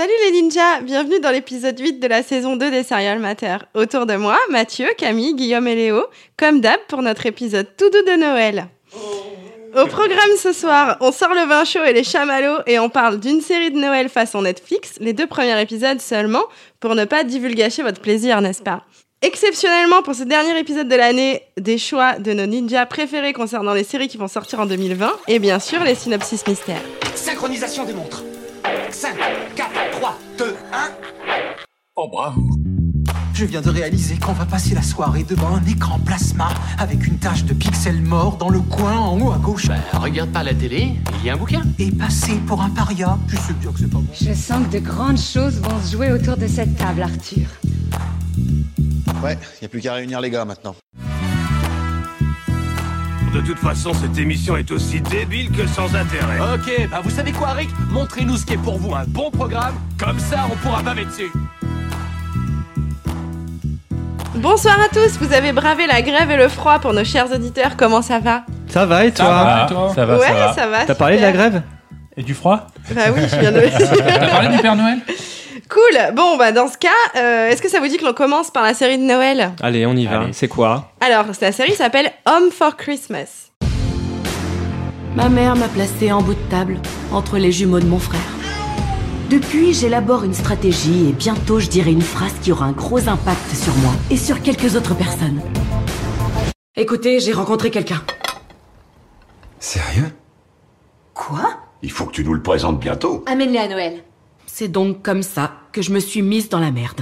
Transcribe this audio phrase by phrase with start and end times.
[0.00, 3.58] Salut les ninjas, bienvenue dans l'épisode 8 de la saison 2 des Serial Matter.
[3.74, 6.06] Autour de moi, Mathieu, Camille, Guillaume et Léo,
[6.38, 8.68] comme d'hab pour notre épisode tout doux de Noël.
[9.76, 13.20] Au programme ce soir, on sort le vin chaud et les chamallows et on parle
[13.20, 16.44] d'une série de Noël façon Netflix, les deux premiers épisodes seulement,
[16.80, 18.84] pour ne pas divulgacher votre plaisir, n'est-ce pas?
[19.20, 23.84] Exceptionnellement, pour ce dernier épisode de l'année, des choix de nos ninjas préférés concernant les
[23.84, 26.80] séries qui vont sortir en 2020 et bien sûr les synopsis mystères.
[27.14, 28.24] Synchronisation des montres.
[28.90, 29.14] 5,
[29.56, 29.69] 4,
[30.70, 30.90] 3, 2, 1.
[31.96, 32.42] Oh bravo
[33.34, 36.48] Je viens de réaliser qu'on va passer la soirée devant un écran plasma
[36.78, 39.66] avec une tache de pixels morts dans le coin en haut à gauche.
[39.66, 41.62] Bah, regarde pas la télé, il y a un bouquin.
[41.78, 43.18] Et passer pour un paria.
[43.28, 44.06] Je sais bien que c'est pas bon.
[44.14, 47.46] Je sens que de grandes choses vont se jouer autour de cette table, Arthur.
[49.22, 50.74] Ouais, y a plus qu'à réunir les gars maintenant.
[53.34, 56.38] De toute façon, cette émission est aussi débile que sans intérêt.
[56.54, 59.74] Ok, bah vous savez quoi Rick Montrez-nous ce qui est pour vous un bon programme,
[59.98, 61.30] comme ça on pourra baver dessus.
[64.34, 67.76] Bonsoir à tous, vous avez bravé la grève et le froid pour nos chers auditeurs,
[67.76, 68.42] comment ça va?
[68.68, 69.26] Ça va et toi?
[69.26, 70.52] va, Ça va, Ouais, ça va.
[70.54, 70.84] ça va.
[70.86, 71.62] T'as parlé de la grève?
[72.16, 72.66] Et du froid?
[72.94, 73.78] Bah oui, je viens de le dire.
[73.96, 74.98] T'as parlé du Père Noël?
[75.70, 76.14] Cool.
[76.14, 78.64] Bon, bah dans ce cas, euh, est-ce que ça vous dit que l'on commence par
[78.64, 79.52] la série de Noël?
[79.62, 80.26] Allez, on y va.
[80.32, 80.90] C'est quoi?
[81.00, 83.50] Alors, la série s'appelle Home for Christmas.
[85.14, 86.76] Ma mère m'a placée en bout de table,
[87.12, 88.20] entre les jumeaux de mon frère.
[89.28, 93.54] Depuis, j'élabore une stratégie et bientôt je dirai une phrase qui aura un gros impact
[93.54, 95.40] sur moi et sur quelques autres personnes.
[96.74, 98.02] Écoutez, j'ai rencontré quelqu'un.
[99.60, 100.10] Sérieux?
[101.14, 101.60] Quoi?
[101.82, 103.24] Il faut que tu nous le présentes bientôt.
[103.26, 104.02] Amène-les à Noël.
[104.60, 107.00] C'est donc comme ça que je me suis mise dans la merde.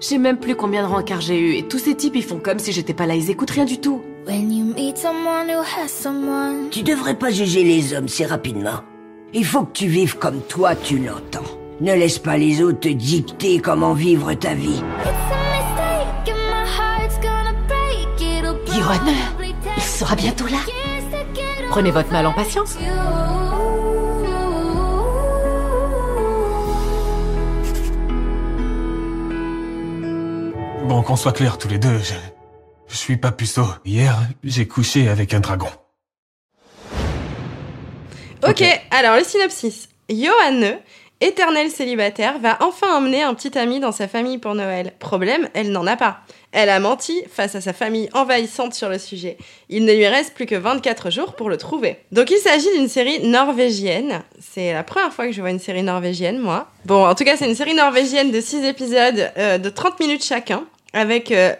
[0.00, 2.38] Je sais même plus combien de rencarts j'ai eu et tous ces types ils font
[2.38, 4.02] comme si j'étais pas là, ils écoutent rien du tout.
[6.70, 8.82] Tu devrais pas juger les hommes si rapidement.
[9.32, 11.50] Il faut que tu vives comme toi tu l'entends.
[11.80, 14.82] Ne laisse pas les autres te dicter comment vivre ta vie.
[18.76, 19.00] Yohan,
[19.74, 20.58] il sera bientôt là.
[21.70, 22.76] Prenez votre mal en patience.
[30.92, 32.12] Bon, qu'on soit clair tous les deux, je,
[32.86, 33.64] je suis pas puceau.
[33.86, 34.14] Hier,
[34.44, 35.70] j'ai couché avec un dragon.
[38.46, 39.88] Ok, alors le synopsis.
[40.10, 40.80] Johanne,
[41.22, 44.92] éternelle célibataire, va enfin emmener un petit ami dans sa famille pour Noël.
[44.98, 46.18] Problème, elle n'en a pas.
[46.52, 49.38] Elle a menti face à sa famille envahissante sur le sujet.
[49.70, 51.96] Il ne lui reste plus que 24 jours pour le trouver.
[52.12, 54.22] Donc il s'agit d'une série norvégienne.
[54.38, 56.68] C'est la première fois que je vois une série norvégienne, moi.
[56.84, 60.22] Bon, en tout cas, c'est une série norvégienne de 6 épisodes euh, de 30 minutes
[60.22, 61.54] chacun, avec, euh,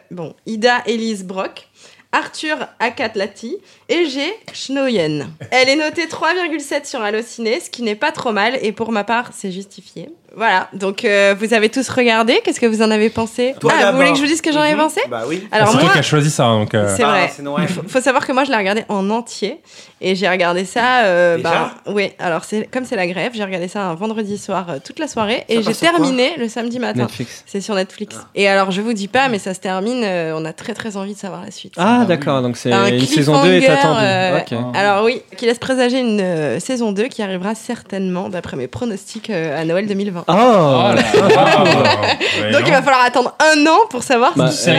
[0.46, 1.68] Ida Elise Brock,
[2.12, 3.56] Arthur Akatlati
[3.92, 4.20] et G.
[4.52, 5.28] Schnoyen.
[5.50, 9.04] Elle est notée 3,7 sur Allociné, ce qui n'est pas trop mal, et pour ma
[9.04, 10.08] part, c'est justifié.
[10.34, 13.54] Voilà, donc euh, vous avez tous regardé, qu'est-ce que vous en avez pensé?
[13.60, 14.78] Toi Ah, vous voulez que je vous dise ce que j'en ai Mhm.
[14.80, 15.00] pensé?
[15.10, 15.46] Bah oui.
[15.52, 16.72] Alors C'est moi, toi qui as choisi ça, donc.
[16.72, 17.30] euh, c'est Ah, vrai.
[17.36, 17.68] c'est Noël.
[17.68, 19.60] Faut, faut savoir que moi, je l'ai regardé en entier.
[20.00, 21.02] Et j'ai regardé ça.
[21.04, 21.50] euh, Déjà?
[21.50, 24.78] bah, oui, alors c'est comme c'est la grève, j'ai regardé ça un vendredi soir euh,
[24.82, 25.44] toute la soirée.
[25.50, 27.02] et j'ai terminé le samedi matin.
[27.02, 27.44] Netflix.
[27.46, 28.16] C'est sur Netflix.
[28.34, 30.02] Et alors, je vous dis pas, mais ça se termine.
[30.02, 31.74] euh, on a très très envie de savoir la suite.
[31.76, 33.81] Ah, d'accord, donc c'est Un une saison 2 est cliffhanger, attendue.
[33.98, 34.38] Euh.
[34.74, 39.30] Alors oui, qui laisse présager une euh, saison 2 qui arrivera certainement, d'après mes pronostics,
[39.30, 40.24] euh, à Noël 2020.
[40.26, 41.02] Oh, Oh là là.
[42.42, 44.72] ouais, Donc il va falloir attendre un an pour savoir Bah, an, c'est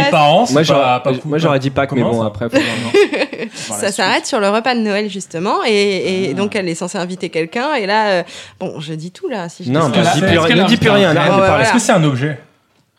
[0.63, 2.47] j'aurais, pas moi, j'aurais dit Pâques, mais bon, ça après.
[3.53, 6.33] Ça s'arrête sur le repas de Noël justement et, et Ah.
[6.33, 8.23] donc elle est censée inviter quelqu'un et là euh,
[8.59, 11.61] bon je dis tout là si je Non, dis ne dis plus, rien, Ah.
[11.61, 12.39] Est-ce que c'est un objet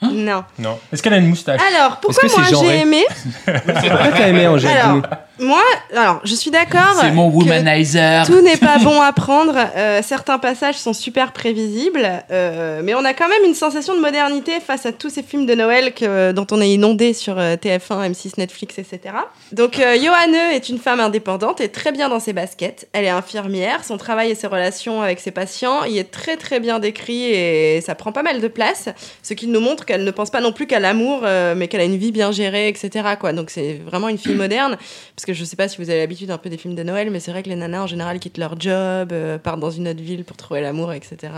[0.02, 0.78] non Non.
[0.92, 3.04] Est-ce qu'elle a une moustache alors pourquoi moi j'ai aimé
[3.46, 5.00] Pourquoi t'as aimé Angèle alors
[5.40, 5.60] moi
[5.92, 8.24] alors je suis d'accord C'est mon womanizer.
[8.26, 9.54] tout n'est pas bon à prendre.
[9.76, 14.00] Euh, certains passages sont super prévisibles euh, mais on a quand même une sensation de
[14.00, 17.56] modernité face à tous ces films de Noël que, dont on est inondé sur euh,
[17.56, 19.14] TF1 M6 Netflix etc
[19.52, 22.88] donc euh, Johanne est une femme indépendante et très bien dans ses baskets.
[22.92, 26.60] Elle est infirmière son travail et ses relations avec ses patients il est très très
[26.60, 28.88] bien décrit et ça prend pas mal de place
[29.22, 31.22] ce qui nous montre qu'elle ne pense pas non plus qu'à l'amour
[31.56, 33.32] mais qu'elle a une vie bien gérée etc quoi.
[33.32, 34.76] Donc c'est vraiment une fille moderne
[35.16, 37.10] parce que je sais pas si vous avez l'habitude un peu des films de Noël
[37.10, 39.88] mais c'est vrai que les nanas en général quittent leur job euh, partent dans une
[39.88, 41.32] autre ville pour trouver l'amour etc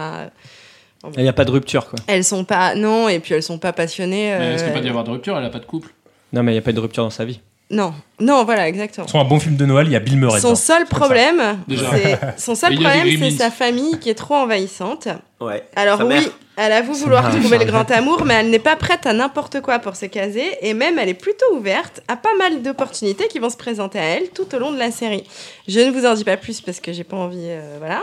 [1.16, 1.98] Il n'y a pas de rupture, quoi.
[2.06, 4.80] elles sont pas non et puis elles sont pas passionnées Mais euh, est-ce qu'il peut
[4.80, 5.36] pas y avoir de rupture?
[5.38, 5.90] Elle a pas de couple.
[6.32, 7.40] Non, mais il n'y a pas de rupture dans sa vie.
[7.70, 10.40] Non non voilà exactement Sur un bon film de Noël, il y a Bill Murray.
[10.40, 10.54] son dedans.
[10.56, 11.58] seul problème
[12.36, 15.08] son seul problème c'est sa famille qui est trop envahissante
[15.38, 15.62] Ouais.
[15.76, 16.22] Alors Sa oui, mère.
[16.56, 19.78] elle avoue vouloir trouver le grand amour, mais elle n'est pas prête à n'importe quoi
[19.80, 23.50] pour se caser, et même elle est plutôt ouverte à pas mal d'opportunités qui vont
[23.50, 25.24] se présenter à elle tout au long de la série.
[25.69, 28.00] Je ne vous en dis pas plus parce que j'ai pas envie, euh, voilà.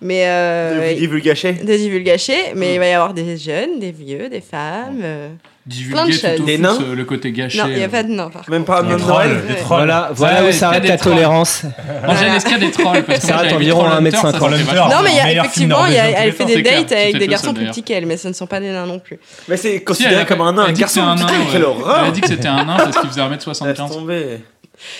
[0.00, 1.52] Mais euh, De divulgacher.
[1.52, 5.28] de divulgacher, mais il va y avoir des jeunes, des vieux, des femmes, euh,
[5.90, 6.44] plein de choses.
[6.44, 7.58] Des nains euh, le côté gâché.
[7.58, 7.88] Non, il n'y a euh.
[7.88, 9.42] pas de nains par Même pas Les même trolls, Noël.
[9.66, 11.62] Voilà, voilà où s'arrête la tolérance.
[12.06, 14.20] Angèle, est-ce qu'il y a des trolls Ça arrête environ Hunter, 1m50.
[14.20, 14.62] ça m'avait Hunter.
[14.64, 18.06] vachement- Non, mais effectivement, de elle fait des dates avec des garçons plus petits qu'elle,
[18.06, 19.18] mais ce ne sont pas des nains non plus.
[19.48, 20.64] Mais c'est considéré a- comme un nain.
[20.66, 23.08] Un garçon, un nain, quelle Elle a horreur dit que c'était un nain parce qu'il
[23.08, 23.88] faisait Laisse 1m75.
[23.92, 24.38] tomber.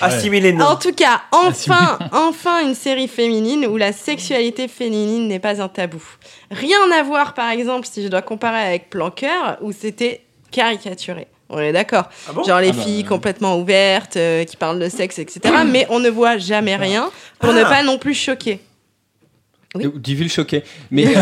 [0.01, 0.77] Assimiler En nain.
[0.81, 6.03] tout cas, enfin, enfin une série féminine où la sexualité féminine n'est pas un tabou.
[6.51, 10.21] Rien à voir, par exemple, si je dois comparer avec Planqueur, où c'était
[10.53, 11.27] caricaturé.
[11.49, 12.05] On est d'accord.
[12.29, 12.45] Ah bon?
[12.45, 13.09] Genre les Ah bah, filles euh.
[13.09, 15.41] complètement ouvertes, euh, qui parlent de sexe, etc.
[15.67, 17.11] mais on ne voit jamais rien
[17.41, 17.55] pour Ah.
[17.55, 18.61] ne pas non plus choquer.
[19.75, 19.87] Oui.
[19.97, 20.63] Divul choqué.
[20.91, 21.21] Mais euh,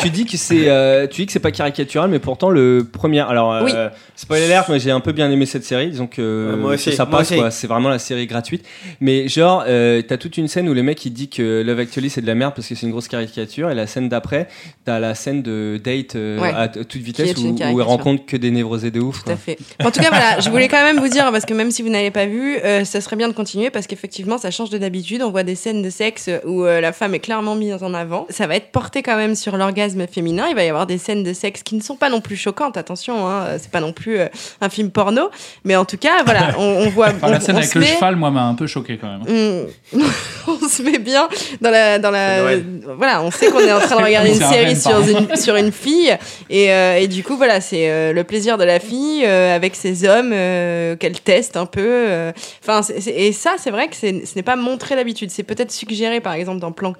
[0.00, 3.20] tu dis que c'est, euh, tu dis que c'est pas caricatural, mais pourtant le premier.
[3.20, 3.72] Alors, euh, Oui.
[4.14, 6.92] spoiler alert, moi j'ai un peu bien aimé cette série, disons que Ouais, moi aussi,
[6.92, 7.40] ça moi passe aussi.
[7.40, 7.50] quoi.
[7.50, 8.64] C'est vraiment la série gratuite.
[9.00, 12.10] Mais genre, euh, t'as toute une scène où le mec il dit que Love Actually
[12.10, 14.48] c'est de la merde parce que c'est une grosse caricature, et la scène d'après,
[14.84, 16.52] t'as la scène de date euh, Ouais.
[16.54, 19.18] à toute vitesse où, où il rencontre que des névrosés de ouf.
[19.18, 19.32] Tout quoi.
[19.32, 19.58] à fait.
[19.82, 21.88] En tout cas, voilà, je voulais quand même vous dire, parce que même si vous
[21.88, 25.22] n'avez pas vu, euh, ça serait bien de continuer, parce qu'effectivement, ça change de d'habitude.
[25.22, 28.26] On voit des scènes de sexe où euh, la femme est clairement mise en avant.
[28.30, 30.46] Ça va être porté quand même sur l'orgasme féminin.
[30.48, 32.76] Il va y avoir des scènes de sexe qui ne sont pas non plus choquantes,
[32.76, 34.26] attention, hein, c'est pas non plus euh,
[34.60, 35.30] un film porno.
[35.64, 37.08] Mais en tout cas, voilà, on, on voit.
[37.08, 39.08] Enfin, on, la scène on avec le met- cheval, moi, m'a un peu choqué quand
[39.08, 39.22] même.
[39.22, 39.66] Mm.
[40.48, 41.28] on se met bien
[41.60, 42.56] dans la dans la
[42.96, 45.72] voilà on sait qu'on est en train de regarder une série sur une sur une
[45.72, 46.16] fille
[46.50, 49.74] et, euh, et du coup voilà c'est euh, le plaisir de la fille euh, avec
[49.76, 52.32] ses hommes euh, qu'elle teste un peu
[52.62, 54.06] enfin et ça c'est vrai que ce
[54.36, 56.92] n'est pas montré d'habitude c'est peut-être suggéré par exemple dans Plan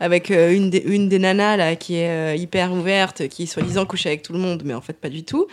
[0.00, 4.06] Avec euh, une des une nanas là qui est euh, hyper ouverte qui soi-disant couche
[4.06, 5.46] avec tout le monde mais en fait pas du tout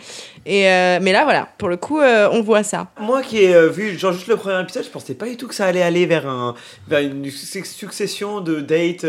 [0.46, 3.98] et euh, mais là voilà pour le coup on voit ça Moi qui ai vu
[3.98, 6.26] genre juste le premier épisode, je pensais pas du tout que ça allait aller vers,
[6.28, 6.54] un,
[6.88, 9.06] vers une su- succession de dates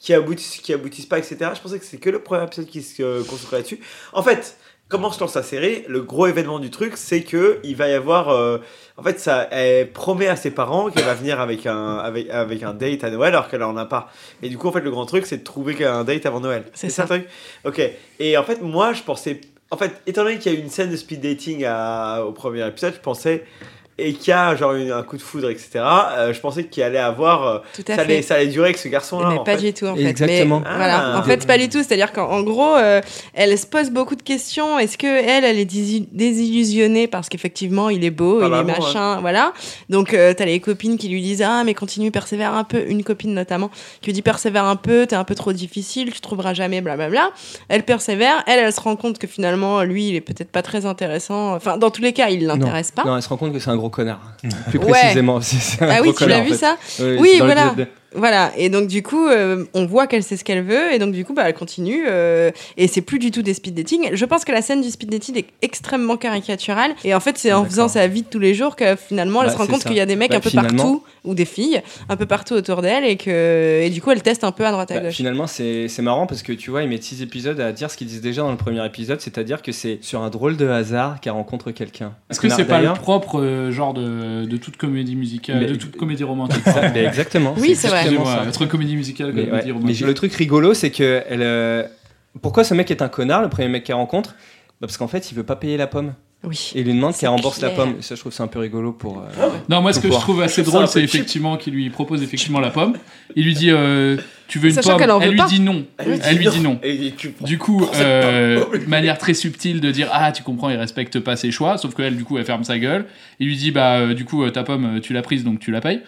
[0.00, 1.36] qui, aboutissent, qui aboutissent pas, etc.
[1.54, 3.80] Je pensais que c'est que le premier épisode qui se concentrait là-dessus.
[4.12, 4.56] En fait,
[4.88, 7.92] comment se lance la série Le gros événement du truc, c'est que il va y
[7.94, 8.28] avoir.
[8.30, 8.58] euh,
[8.96, 12.62] en fait, ça, elle promet à ses parents qu'elle va venir avec un, avec, avec
[12.62, 14.10] un date à Noël alors qu'elle en a pas.
[14.42, 16.64] Et du coup, en fait, le grand truc, c'est de trouver un date avant Noël.
[16.74, 17.26] C'est ça le truc?
[17.64, 17.82] Ok.
[18.20, 19.40] Et en fait, moi, je pensais.
[19.70, 22.30] En fait, étant donné qu'il y a eu une scène de speed dating à- au
[22.32, 23.44] premier épisode, je pensais.
[23.98, 25.70] Et qu'il y a genre une- un coup de foudre, etc.
[25.82, 27.46] euh, je pensais qu'il allait avoir.
[27.46, 28.22] euh, Tout à ça, allait, fait.
[28.22, 29.28] ça allait durer avec ce garçon-là.
[29.30, 29.62] mais en pas fait.
[29.62, 30.04] du tout en fait.
[30.04, 30.60] Exactement.
[30.60, 31.12] Mais, voilà.
[31.14, 31.18] Ah.
[31.18, 31.78] En fait, pas du tout.
[31.78, 33.00] C'est-à-dire qu'en en gros, euh,
[33.32, 34.78] elle se pose beaucoup de questions.
[34.78, 38.62] Est-ce que elle, elle est dési- désillusionnée parce qu'effectivement, il est beau, Pas il est
[38.62, 39.52] vraiment, machin, voilà.
[39.88, 42.84] Donc, euh, t'as les copines qui lui disent ah mais continue, persévère un peu.
[42.88, 43.70] Une copine notamment
[44.02, 47.30] qui lui dit persévère un peu, t'es un peu trop difficile, tu trouveras jamais, blablabla.
[47.68, 48.42] Elle persévère.
[48.46, 51.54] Elle, elle se rend compte que finalement, lui, il est peut-être pas très intéressant.
[51.54, 53.04] Enfin, dans tous les cas, il l'intéresse pas.
[53.04, 54.20] Non, elle se rend compte que c'est un gros connard.
[54.70, 54.90] Plus Ouais.
[54.90, 55.40] précisément.
[55.42, 56.56] c'est- c'est un Ah gros oui, tu l'as vu fait.
[56.56, 56.76] ça
[57.18, 57.74] Oui, dans voilà.
[58.16, 61.12] Voilà, et donc du coup, euh, on voit qu'elle sait ce qu'elle veut, et donc
[61.12, 64.10] du coup, bah, elle continue, euh, et c'est plus du tout des speed dating.
[64.12, 67.52] Je pense que la scène du speed dating est extrêmement caricaturale, et en fait, c'est
[67.52, 69.84] en faisant sa vie de tous les jours que finalement, elle Bah, se rend compte
[69.84, 72.26] qu'il y a des mecs Bah, un peu finalement- partout, ou des filles, un peu
[72.26, 74.94] partout autour d'elle, et que et du coup, elle teste un peu à droite à
[74.94, 75.14] Bah, gauche.
[75.14, 77.96] finalement, c'est c'est marrant parce que tu vois, ils mettent 6 épisodes à dire ce
[77.96, 81.20] qu'ils disent déjà dans le premier épisode, c'est-à-dire que c'est sur un drôle de hasard
[81.20, 82.12] qu'elle rencontre quelqu'un.
[82.30, 85.74] Est-ce que c'est pas le propre euh, genre de, de toute comédie musicale, Mais- de
[85.74, 86.88] toute comédie romantique Ça- pardon.
[86.94, 87.54] mais exactement.
[87.58, 88.05] Oui, c'est vrai.
[88.06, 88.62] Exactement Excusez-moi, ça.
[88.62, 90.00] Entre comédie musicale Mais, ouais, mais romantique.
[90.06, 91.82] le truc rigolo, c'est que elle, euh,
[92.42, 94.30] pourquoi ce mec est un connard, le premier mec qu'elle rencontre?
[94.80, 96.12] Bah, Parce qu'en fait, il veut pas payer la pomme.
[96.44, 96.70] Oui.
[96.74, 97.94] Et il lui demande qu'elle rembourse la pomme.
[98.02, 99.18] Ça, je trouve que c'est un peu rigolo pour.
[99.38, 102.22] euh, Non, moi, ce que je trouve assez drôle, un c'est effectivement qu'il lui propose
[102.22, 102.92] effectivement la pomme.
[103.34, 105.86] Il lui dit euh, Tu veux une Sachant pomme Elle lui dit non.
[105.98, 106.78] Elle lui dit non.
[106.84, 110.76] Et tu prends- Du coup, euh, manière très subtile de dire ah tu comprends il
[110.76, 113.06] respecte pas ses choix, sauf qu'elle du coup elle ferme sa gueule.
[113.40, 116.02] Il lui dit bah du coup ta pomme tu l'as prise donc tu la payes.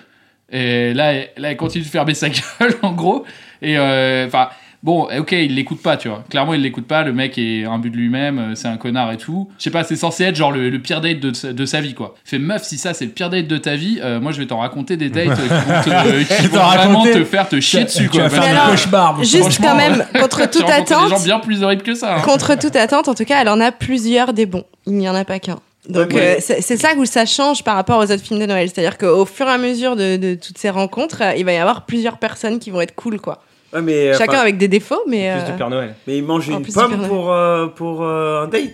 [0.50, 3.25] Et là elle, là elle continue de fermer sa gueule en gros.
[3.62, 4.49] Et euh, enfin
[4.85, 6.25] bon ok il l'écoute pas tu vois.
[6.31, 7.02] Clairement il l'écoute pas.
[7.02, 9.50] Le mec est un but de lui-même, euh, c'est un connard et tout.
[9.59, 11.81] Je sais pas c'est censé être genre le, le pire date de, sa- de sa
[11.81, 12.14] vie quoi.
[12.25, 14.38] Il Fait meuf si ça c'est le pire date de ta vie, euh, moi je
[14.38, 17.61] vais t'en raconter des dates euh, qui vont, te, qui vont vraiment te faire te
[17.61, 18.28] chier dessus Tu quoi.
[18.28, 19.25] vas faire alors, cauchemars.
[19.25, 22.17] Juste quand même, contre toute attente, des gens bien plus horribles que ça.
[22.17, 22.21] hein.
[22.23, 24.64] contre toute attente, en tout cas, elle en a plusieurs des bons.
[24.87, 25.59] Il n'y en a pas qu'un.
[25.88, 26.37] Donc Ouais.
[26.38, 28.68] euh, c'est ça où ça change par rapport aux autres films de Noël.
[28.68, 31.57] C'est-à-dire qu'au fur et à mesure de, de toutes ces rencontres, euh, il va y
[31.57, 33.40] avoir plusieurs personnes qui vont être cool, quoi.
[33.73, 35.95] Ouais, mais, euh, Chacun enfin, avec des défauts, mais Plus euh, de Père Noël.
[36.07, 38.71] mais il mange En une plus, pomme pour, euh, pour euh, un date.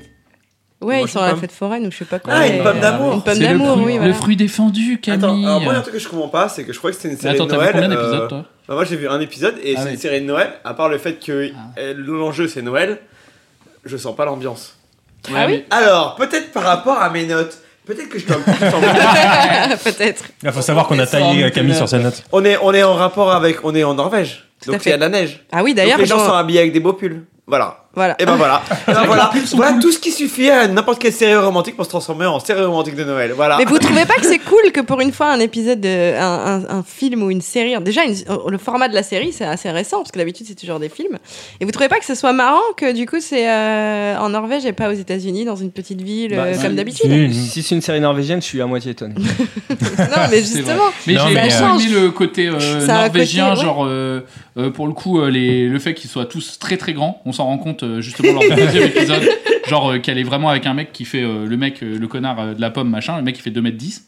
[0.80, 2.32] ouais, ils sont à la fête foraine ou je sais pas quoi.
[2.34, 3.14] Ah, une pomme d'amour.
[3.14, 4.06] Une pomme C'est le d'amour, fruit- oui.
[4.06, 5.24] Le fruit défendu, Camille.
[5.24, 7.14] Attends, alors moi, un truc que je comprends pas, c'est que je croyais que c'était
[7.14, 7.72] une série Attends, de t'as vu Noël.
[7.74, 10.20] combien euh, d'épisodes toi bah, moi, j'ai vu un épisode et Ah c'est une série
[10.20, 10.48] de Noël.
[10.64, 11.80] À part le fait que Ah.
[11.96, 12.98] l'enjeu c'est Noël,
[13.84, 14.76] je sens pas l'ambiance.
[15.34, 18.36] Ah oui Alors, peut-être par rapport à mes notes, peut-être que je dois.
[19.84, 20.24] Peut-être.
[20.42, 22.22] Il faut savoir qu'on a taillé Camille sur sa note.
[22.32, 24.44] on est, on est en rapport avec, on est en Norvège.
[24.62, 24.90] Tout à Donc fait.
[24.90, 25.44] il y a de la neige.
[25.52, 27.24] Ah oui, Donc d'ailleurs, les gens sont habillés avec des beaux pulls.
[27.46, 27.83] Voilà.
[27.96, 28.16] Voilà.
[28.18, 28.62] Et ben voilà.
[28.88, 29.30] Et ben voilà.
[29.80, 32.96] tout ce qui suffit à n'importe quelle série romantique pour se transformer en série romantique
[32.96, 33.32] de Noël.
[33.34, 33.56] Voilà.
[33.58, 36.62] Mais vous trouvez pas que c'est cool que pour une fois un épisode, de, un,
[36.68, 38.14] un- un film ou une série, déjà une-
[38.48, 41.18] le format de la série c'est assez récent parce que d'habitude c'est toujours des films.
[41.60, 44.64] Et vous trouvez pas que ce soit marrant que du coup c'est euh, en Norvège
[44.66, 47.10] et pas aux États-Unis dans une petite ville Bah, euh, comme d'habitude?
[47.34, 49.14] Si c'est une série norvégienne, je suis à moitié étonné.
[49.18, 50.84] Non mais justement.
[51.06, 51.48] Mais j'ai aimé
[51.92, 53.64] le côté euh, norvégien, côté, ouais.
[53.64, 57.20] genre pour le coup les, le fait qu'ils soient tous très très grands.
[57.24, 59.22] On s'en rend compte euh, justement lors du deuxième épisode,
[59.68, 62.06] genre euh, qu'elle est vraiment avec un mec qui fait euh, le mec, euh, le
[62.08, 64.02] connard euh, de la pomme machin, le mec qui fait 2m10.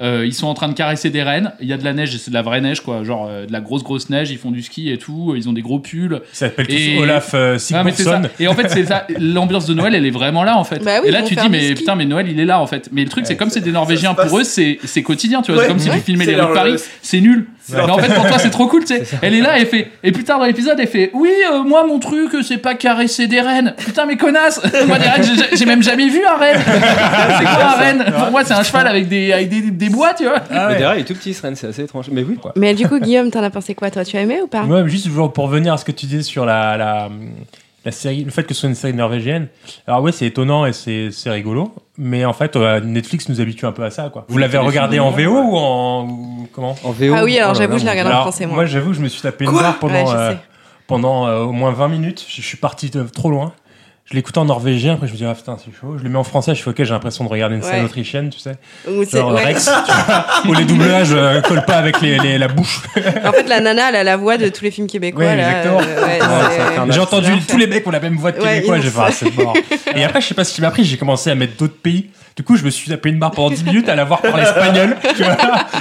[0.00, 1.50] Euh, ils sont en train de caresser des rennes.
[1.60, 3.02] Il y a de la neige, et c'est de la vraie neige, quoi.
[3.02, 4.30] Genre euh, de la grosse, grosse neige.
[4.30, 5.34] Ils font du ski et tout.
[5.36, 6.20] Ils ont des gros pulls.
[6.32, 8.22] Ils s'appellent tous Et- Olaf euh, Ah, mais ça.
[8.38, 9.08] Et en fait, c'est ça.
[9.18, 10.84] L'ambiance de Noël, elle est vraiment là, en fait.
[10.84, 11.74] Bah oui, et là, tu dis, mais ski.
[11.74, 12.90] putain, mais Noël, il est là, en fait.
[12.92, 15.62] Mais le truc, c'est comme c'est des Norvégiens, pour eux, c'est c'est quotidien, tu vois.
[15.62, 15.66] Ouais.
[15.66, 15.96] C'est comme si Ouais.
[15.96, 16.76] tu filmais les rues de leur- Paris.
[17.02, 17.46] C'est nul.
[17.72, 19.02] Mais en fait, pour toi, c'est trop cool, tu sais.
[19.22, 19.88] Elle est là, elle fait.
[20.02, 22.74] Et plus tard dans l'épisode, elle fait Oui, euh, moi, mon truc, euh, c'est pas
[22.74, 23.74] caresser des rennes.
[23.76, 26.60] Putain, mais connasse Moi, des rennes, j'ai- j'ai même jamais vu un renne.
[27.38, 30.14] c'est quoi un renne Pour moi, c'est un cheval avec des, avec des, des bois,
[30.14, 30.36] tu vois.
[30.50, 30.78] Ah Mais ouais.
[30.78, 32.06] derrière, il est tout petit, ce Rennes, c'est assez étrange.
[32.10, 32.52] Mais oui, quoi.
[32.56, 34.04] Mais du coup Guillaume t'en as pensé quoi toi?
[34.04, 34.62] Tu as aimé ou pas?
[34.64, 37.08] Ouais, mais juste pour revenir à ce que tu disais sur la, la,
[37.88, 39.48] la série, le fait que ce soit une série norvégienne.
[39.86, 43.64] Alors ouais, c'est étonnant et c'est c'est rigolo, mais en fait euh, Netflix nous habitue
[43.64, 44.26] un peu à ça quoi.
[44.28, 46.76] Vous l'avez regardé en VO ou en ou comment?
[46.84, 47.14] En VO.
[47.16, 48.56] Ah oui alors oh là j'avoue là, je l'ai regardé en français moi.
[48.56, 50.34] moi j'avoue, je me suis tapé une barre pendant Ouais, euh,
[50.86, 52.24] pendant euh, au moins 20 minutes.
[52.28, 53.52] Je, je suis parti de- trop loin.
[54.10, 55.96] Je l'écoutais en norvégien, après je me dis ah putain c'est chaud.
[55.98, 57.68] Je le mets en français, je fais ok j'ai l'impression de regarder une Ouais.
[57.70, 58.52] scène autrichienne, tu sais.
[58.88, 59.44] Ou c'est- Genre ouais.
[59.44, 62.80] Rex, tu vois, où les doublages euh, collent pas avec les, les- la bouche.
[62.96, 65.80] En fait la nana elle a la voix de tous les films québécois Ouais, exactement.
[65.82, 66.86] euh.
[66.90, 69.10] J'ai entendu tous les mecs ont la même voix de Ouais, québécois, j'ai fait ah,
[69.12, 69.54] c'est mort.
[69.94, 72.08] Et après, je sais pas ce qui m'a pris, j'ai commencé à mettre d'autres pays.
[72.38, 74.44] Du coup, je me suis tapé une barre pendant 10 minutes à la voir parler
[74.44, 74.96] espagnol.
[75.16, 75.32] Tu vois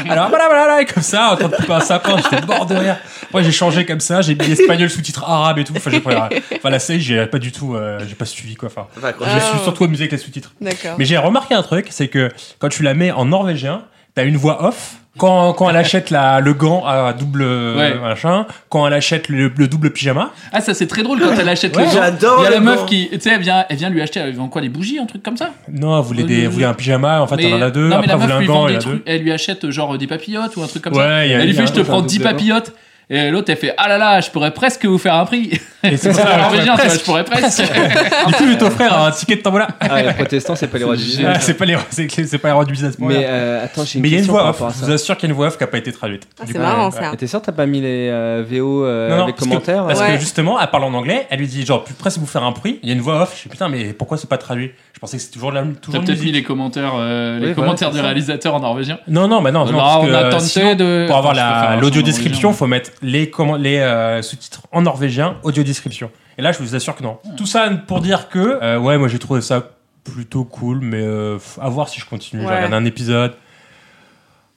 [0.09, 2.65] Alors voilà, voilà, voilà, et comme ça, en train de couper un sapin, j'étais mort
[2.65, 2.97] de rire.
[3.25, 5.73] Après, j'ai changé comme ça, j'ai mis espagnol sous-titres arabes et tout.
[5.77, 8.69] Enfin, j'ai pas, enfin la série, j'ai pas du tout, euh, j'ai pas suivi quoi.
[8.69, 10.51] Enfin, Enfin, je me suis surtout amusé avec les sous-titres.
[10.59, 10.95] D'accord.
[10.97, 13.83] Mais j'ai remarqué un truc, c'est que quand tu la mets en norvégien,
[14.15, 14.95] t'as une voix off.
[15.17, 17.95] Quand, quand elle achète la, le gant à double Ouais.
[17.95, 21.49] machin, quand elle achète le, le double pyjama, Ah, ça, c'est très drôle quand elle
[21.49, 21.93] achète Ouais, le gant.
[21.95, 22.85] j'adore Il y a la meuf gant.
[22.85, 25.05] qui, tu sais, elle vient, elle vient lui acheter, elle vend quoi, des bougies, un
[25.05, 25.51] truc comme ça?
[25.71, 27.61] Non, elle voulait, Euh, des, le- elle voulait un pyjama, en fait, Mais- elle en
[27.61, 27.89] a deux.
[27.89, 28.89] Non, mais Après, la elle meuf un lui gant, vend elle des a deux.
[28.97, 31.15] trucs, elle lui achète genre des papillotes ou un truc comme Ouais, ça.
[31.15, 32.73] a- elle lui fait, un je te prends un 10 double papillotes.
[33.09, 35.51] Et l'autre, elle fait, ah là là, je pourrais presque vous faire un prix.
[35.83, 36.99] Et c'est C'est ça, norvégien, tu vois, presque.
[36.99, 37.61] je pourrais presque.
[37.61, 39.69] Du coup, je t'offrir un ticket de tambola.
[39.79, 41.27] Ah, les protestants, c'est pas les rois du business.
[41.37, 42.95] Ah, c'est pas les, c'est, c'est pas les rois du business.
[42.99, 44.61] Mais euh, attends, j'ai une Mais il y a une voix off.
[44.77, 46.27] Je vous assure qu'il y a une voix off qui a pas été traduite.
[46.37, 47.11] Ah, c'est coup, marrant ouais, ça.
[47.13, 49.53] Et t'es sûr, t'as pas mis les euh, VO euh, Non, non, avec parce que-
[49.53, 50.13] commentaires Parce Ouais.
[50.15, 52.51] que justement, elle parle en anglais, elle lui dit genre plus presque vous faire un
[52.51, 52.79] prix.
[52.83, 53.31] Il y a une voix off.
[53.35, 54.71] Je suis putain, mais pourquoi c'est pas traduit?
[54.93, 57.89] Je pensais que c'était toujours la T'as toujours peut-être mis les commentaires, euh, les commentaires
[57.91, 58.97] c'est du réalisateur en norvégien.
[59.07, 61.05] Non, non, bah non, non, Là, parce on que, a euh, tenté sinon, de.
[61.07, 62.57] Pour avoir l'audio description, norvégien.
[62.57, 66.11] faut mettre les, comment, les euh, sous-titres en norvégien, audio description.
[66.37, 67.17] Et là, je vous assure que non.
[67.37, 69.71] Tout ça pour dire que, euh, ouais, moi j'ai trouvé ça
[70.03, 72.41] plutôt cool, mais euh, à voir si je continue.
[72.41, 72.55] J'ai Ouais.
[72.55, 73.33] regardé un épisode.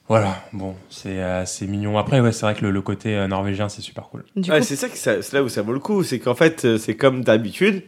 [0.07, 1.97] Voilà, bon, c'est euh, c'est mignon.
[1.97, 4.25] Après, ouais, c'est vrai que le, le côté euh, norvégien, c'est super cool.
[4.49, 6.03] Ouais, c'est ça, que ça- c'est là où ça vaut le coup.
[6.03, 7.83] C'est qu'en fait, c'est comme d'habitude.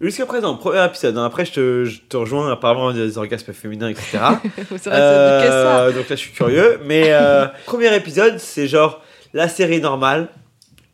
[0.00, 1.16] Jusqu'à présent, premier épisode.
[1.18, 4.18] hein, Après, je te, je te rejoins apparemment des orgasmes féminins, etc.
[4.70, 4.90] vrai, ça.
[4.92, 6.80] Euh, donc là, je suis curieux.
[6.84, 9.00] Mais euh, premier épisode, c'est genre
[9.34, 10.28] la série normale,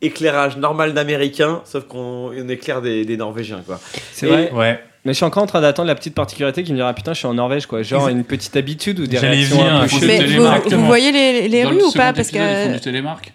[0.01, 3.79] éclairage normal d'américain, sauf qu'on on éclaire des, des Norvégiens, quoi.
[4.11, 4.51] C'est vrai.
[4.51, 4.79] Ouais.
[5.03, 7.17] Mais je suis encore en train d'attendre la petite particularité qui me dira putain, je
[7.17, 7.81] suis en Norvège quoi.
[7.81, 10.05] Genre une petite habitude ou des réactions venir, un peu.
[10.05, 11.11] Mais vous, vous voyez
[11.47, 12.13] les, rues le ou pas?
[12.13, 12.37] Parce que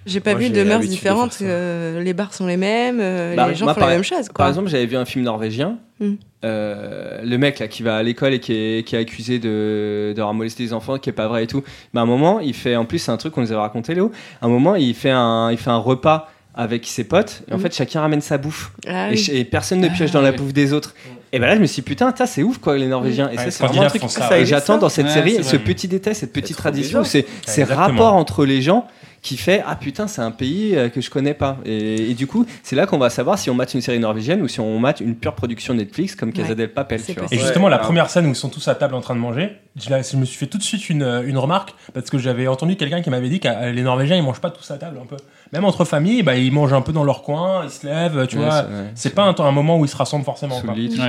[0.07, 1.39] j'ai pas Moi, vu de mœurs différentes.
[1.43, 4.05] euh, les bars sont les mêmes, euh, Bah, les gens moi, font par- la même
[4.05, 4.29] chose.
[4.29, 4.45] Quoi.
[4.45, 5.79] Par exemple, j'avais vu un film norvégien.
[5.99, 6.15] Hmm.
[6.45, 10.13] Euh, le mec là qui va à l'école et qui est, qui est accusé de
[10.15, 11.63] d'avoir molesté des enfants, qui est pas vrai et tout.
[11.93, 13.95] Mais à un moment, il fait en plus c'est un truc qu'on nous avait raconté
[13.95, 14.13] Léo.
[14.43, 17.57] À un moment, il fait un il fait un repas avec ses potes et en
[17.57, 17.63] Mhm.
[17.63, 19.19] fait chacun ramène sa bouffe Ah et, oui.
[19.19, 20.95] ch- et personne ne pioche Ah, dans la bouffe des autres.
[21.33, 23.29] Et ben là je me suis dit putain, ça c'est ouf quoi les Norvégiens.
[23.31, 24.01] Et Ouais, ça c'est vraiment un truc.
[24.03, 27.27] font ça, et j'attends dans cette Ouais, série ce petit détail, cette petite tradition, ces
[27.47, 27.77] Exactement.
[27.77, 28.87] rapports entre les gens
[29.27, 32.29] qui fait ah putain c'est un pays euh, que je connais pas et, et du
[32.29, 34.79] coup c'est là qu'on va savoir si on mate une série norvégienne ou si on
[34.79, 36.55] mate une pure production Netflix comme Casa Ouais.
[36.55, 37.27] del Papel tu vois.
[37.33, 39.57] Et justement, la première scène où ils sont tous à table en train de manger,
[39.75, 42.77] je, me suis fait tout de suite une, euh, une remarque parce que j'avais entendu
[42.77, 45.07] quelqu'un qui m'avait dit que euh, les Norvégiens ils mangent pas tous à table un
[45.07, 45.17] peu.
[45.53, 48.39] Même entre familles, bah, ils mangent un peu dans leur coin, ils se lèvent, tu
[48.39, 48.65] Ouais, vois.
[48.95, 50.61] c'est- pas un, moment où ils se rassemblent forcément.
[50.61, 50.75] Sous quoi.
[50.75, 51.01] le lit,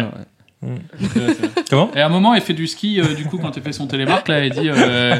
[1.69, 3.71] Comment Et à un moment, elle fait du ski, euh, du coup, quand elle fait
[3.73, 5.15] son télémarque, là, elle dit euh,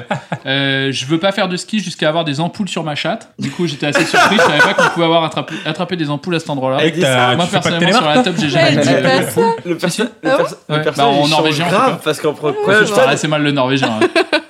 [0.46, 3.32] euh, Je veux pas faire de ski jusqu'à avoir des ampoules sur ma chatte.
[3.38, 6.36] Du coup, j'étais assez surpris, je savais pas qu'on pouvait avoir attrapé, attrapé des ampoules
[6.36, 6.84] à cet endroit-là.
[7.36, 9.02] Moi, tu fais pas de personnellement, sur la top, j'ai jamais dit, euh.
[9.66, 12.50] Le, perso- le, Ah perso- le Ouais, personnage, bah, en norvégien, grave parce qu'en pro-
[12.50, 13.90] Ouais, ouais, je parle assez mal le norvégien.
[14.02, 14.08] hein.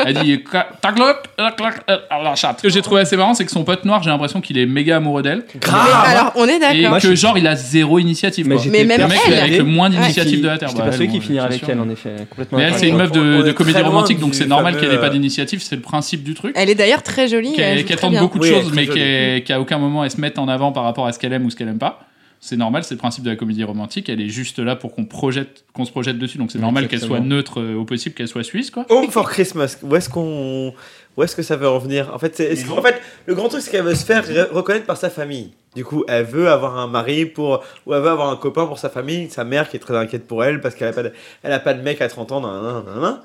[0.07, 0.43] Elle dit
[0.81, 2.57] taglok, euh, la chatte.
[2.59, 4.65] Ce que j'ai trouvé assez marrant, c'est que son pote noir, j'ai l'impression qu'il est
[4.65, 5.43] méga amoureux d'elle.
[5.53, 5.71] Mais
[6.05, 6.99] alors, on est Et d'accord.
[6.99, 8.47] que genre, il a zéro initiative.
[8.47, 8.63] Mais quoi.
[8.63, 9.39] j'étais Mais même le mec elle.
[9.39, 10.69] avec le moins d'initiative Qui- de la Terre.
[10.69, 12.11] J'étais elle, qu'il bon, finirait avec elle, en effet.
[12.29, 15.07] Complètement Mais elle, c'est une meuf de, comédie romantique, donc c'est normal qu'elle ait pas
[15.07, 16.53] euh, d'initiative, c'est le principe du truc.
[16.55, 17.55] Elle est d'ailleurs très jolie.
[17.99, 18.21] tente bien.
[18.21, 21.11] beaucoup de choses, mais qu'à aucun moment elle se mette en avant par rapport à
[21.11, 22.06] ce qu'elle aime ou ce qu'elle aime pas.
[22.39, 24.09] C'est normal, c'est le principe de la comédie romantique.
[24.09, 26.37] Elle est juste là pour qu'on projette, qu'on se projette dessus.
[26.37, 28.85] Donc c'est normal qu'elle soit neutre euh, au possible, qu'elle soit suisse, quoi.
[28.89, 30.73] Home for Christmas, où est-ce qu'on,
[31.17, 32.11] où est-ce que ça veut en venir?
[32.13, 34.51] En fait, c'est, est-ce- en fait, le grand truc c'est qu'elle veut se faire re-
[34.51, 35.51] reconnaître par sa famille.
[35.75, 38.79] Du coup, elle veut avoir un mari pour, ou elle veut avoir un copain pour
[38.79, 39.29] sa famille.
[39.29, 41.11] Sa mère qui est très inquiète pour elle parce qu'elle a pas de,
[41.43, 42.41] elle a pas de mec à 30 ans.
[42.41, 43.19] nan, nan, nan, nan.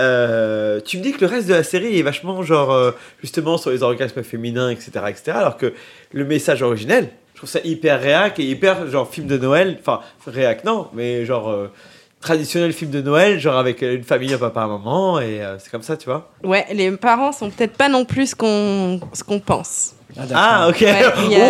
[0.00, 2.90] Euh, tu me dis que le reste de la série est vachement genre euh,
[3.22, 5.32] justement sur les orgasmes féminins, etc., etc.
[5.34, 5.72] Alors que
[6.12, 9.76] le message originel, je trouve ça hyper réac et hyper genre film de Noël.
[9.80, 11.48] Enfin, réac non, mais genre.
[11.50, 11.70] euh,
[12.18, 15.70] traditionnel film de Noël, genre avec une famille, un papa, un maman, et euh, c'est
[15.70, 16.30] comme ça, tu vois.
[16.42, 19.92] Ouais, les parents sont peut-être pas non plus ce qu'on ce qu'on pense.
[20.34, 20.80] Ah, ok.
[20.80, 21.46] Ouais, il y a-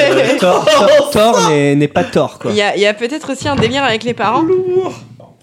[0.00, 0.38] Euh,
[1.12, 2.50] Thor, n'est pas Thor, quoi.
[2.52, 4.44] Il y a, il y a peut-être aussi un délire avec les parents.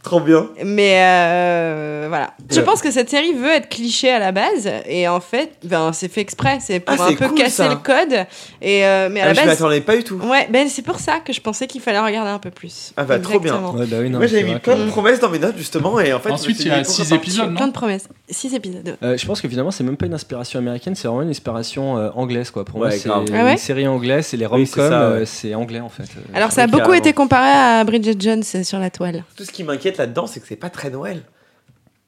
[0.05, 0.47] Trop bien.
[0.63, 2.31] Mais euh, voilà.
[2.51, 4.69] Je pense que cette série veut être cliché à la base.
[4.88, 6.59] Et en fait, ben, c'est fait exprès.
[6.62, 7.69] C'est pour Ah, un c'est peu cool, casser ça.
[7.69, 8.25] le code.
[8.62, 9.47] Et, euh, mais à Ah, la je base.
[9.47, 10.17] m'attendais pas du tout.
[10.17, 12.93] Ouais, ben, c'est pour ça que je pensais qu'il fallait regarder un peu plus.
[12.97, 13.55] Ah bah trop bien.
[13.55, 13.79] Exactement.
[13.79, 15.57] Ouais, bah oui, non, Moi j'avais mis vrai plein que- de promesses dans mes notes
[15.57, 16.29] justement et en fait.
[16.31, 18.07] Ensuite, je me suis il y a pourquoi six pas épisodes, Plein non de promesses.
[18.29, 18.97] Six épisodes.
[19.03, 21.97] Euh, je pense que finalement c'est même pas une inspiration américaine, c'est vraiment une inspiration
[21.97, 22.63] euh, anglaise quoi.
[22.63, 23.25] Pour moi Ouais, c'est grave.
[23.33, 25.25] Ah ouais une série anglaise, c'est les Oui, c'est rom-coms, ça, ouais.
[25.25, 26.03] c'est anglais en fait.
[26.03, 26.93] Euh, Alors, ça a beaucoup carrément.
[27.00, 29.24] été comparé à Bridget Jones euh, sur la toile.
[29.35, 31.21] Tout ce qui m'inquiète là-dedans, c'est que c'est pas très Noël.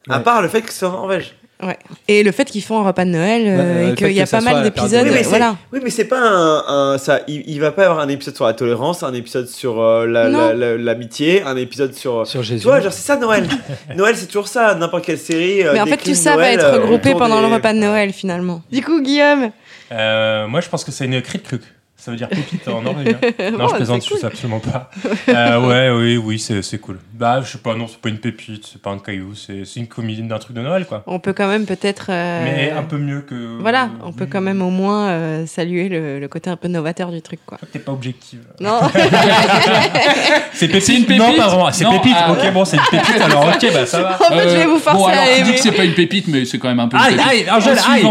[0.09, 1.35] À part le fait que c'est en Norvège.
[1.61, 1.77] Ouais.
[2.07, 4.21] Et le fait qu'ils font un repas de Noël euh, Ouais, euh, et qu'il y
[4.21, 5.03] a pas mal de d'épisodes.
[5.05, 5.57] Oui, mais c'est- voilà.
[5.73, 7.21] Oui, mais c'est pas un, un- ça.
[7.27, 10.05] Il, il va pas y avoir un épisode sur la tolérance, un épisode sur euh,
[10.05, 10.37] la- Non.
[10.49, 12.27] la- la- l'amitié, un épisode sur.
[12.27, 12.63] Sur Tu Jésus.
[12.63, 13.47] vois, genre c'est ça Noël.
[13.95, 14.75] Noël, c'est toujours ça.
[14.75, 15.63] N'importe quelle série.
[15.65, 17.79] euh, Mais en fait, tout ça va être euh, regroupé pendant des- le repas de
[17.79, 18.61] Noël finalement.
[18.71, 19.49] Du coup, Guillaume.
[19.91, 21.61] Euh, moi, je pense que c'est une kritkuk.
[21.99, 23.17] Ça veut dire pépite en norvégien.
[23.57, 24.19] Non, Oh, je plaisante, c'est je cool.
[24.21, 24.89] sais absolument pas.
[25.29, 26.99] Euh, ouais, oui, oui, c'est c'est cool.
[27.13, 29.79] Bah, je sais pas, non, c'est pas une pépite, c'est pas un caillou, c'est c'est
[29.79, 31.03] une comédie d'un truc de Noël, quoi.
[31.07, 32.07] On peut quand même peut-être.
[32.09, 33.57] euh, Mais un peu mieux que.
[33.59, 37.11] Voilà, on peut quand même au moins euh, saluer le, le côté un peu novateur
[37.11, 37.57] du truc, quoi.
[37.73, 38.41] T'es pas objective.
[38.61, 38.79] Non.
[40.53, 41.37] C'est pépite, C'est une Non, pépite?
[41.37, 41.71] pas vraiment.
[41.71, 42.15] C'est Non, pépite.
[42.17, 42.31] ah.
[42.31, 43.21] ok, bon, c'est une pépite.
[43.21, 44.15] Alors, ok, bah ça va.
[44.15, 45.53] En fait, je vais vous forcer bon, alors, à tu dis aimer.
[45.57, 46.97] que c'est pas une pépite, mais c'est quand même un peu.
[46.97, 48.05] Aïe, aïe, Angèle, aïe.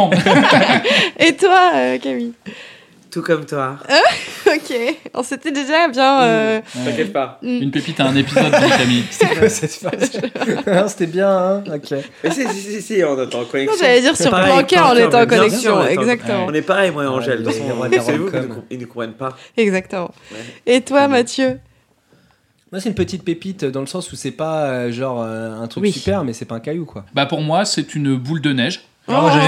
[1.18, 2.32] Et toi, euh, Camille?
[3.16, 3.78] Tout comme toi.
[4.46, 4.76] Ok,
[5.14, 6.20] on s'était déjà bien.
[6.20, 7.38] euh, T'inquiète pas.
[7.42, 9.04] Une pépite à un épisode, Camille.
[9.10, 10.12] cette phrase
[10.66, 11.94] Ah, C'était bien, hein Ok.
[12.22, 13.72] Mais si, si, si, si, on est en connexion.
[13.72, 16.44] Non, j'allais dire sur pareil, Planquer, on était en connexion, est exactement.
[16.46, 17.40] On est pareil, moi et Angèle.
[17.42, 17.52] De la
[18.02, 18.30] c'est vous
[18.68, 19.34] qu'ils ne comprennent pas.
[19.56, 20.10] Exactement.
[20.30, 20.74] Ouais.
[20.74, 21.58] Et toi, Mathieu?
[22.70, 25.68] Moi c'est une petite pépite dans le sens où c'est pas euh, genre euh, un
[25.68, 25.92] truc Oui.
[25.92, 27.06] super, mais c'est pas un caillou quoi.
[27.14, 28.82] Bah, pour moi, c'est une boule de neige.
[29.08, 29.42] Ah, dire.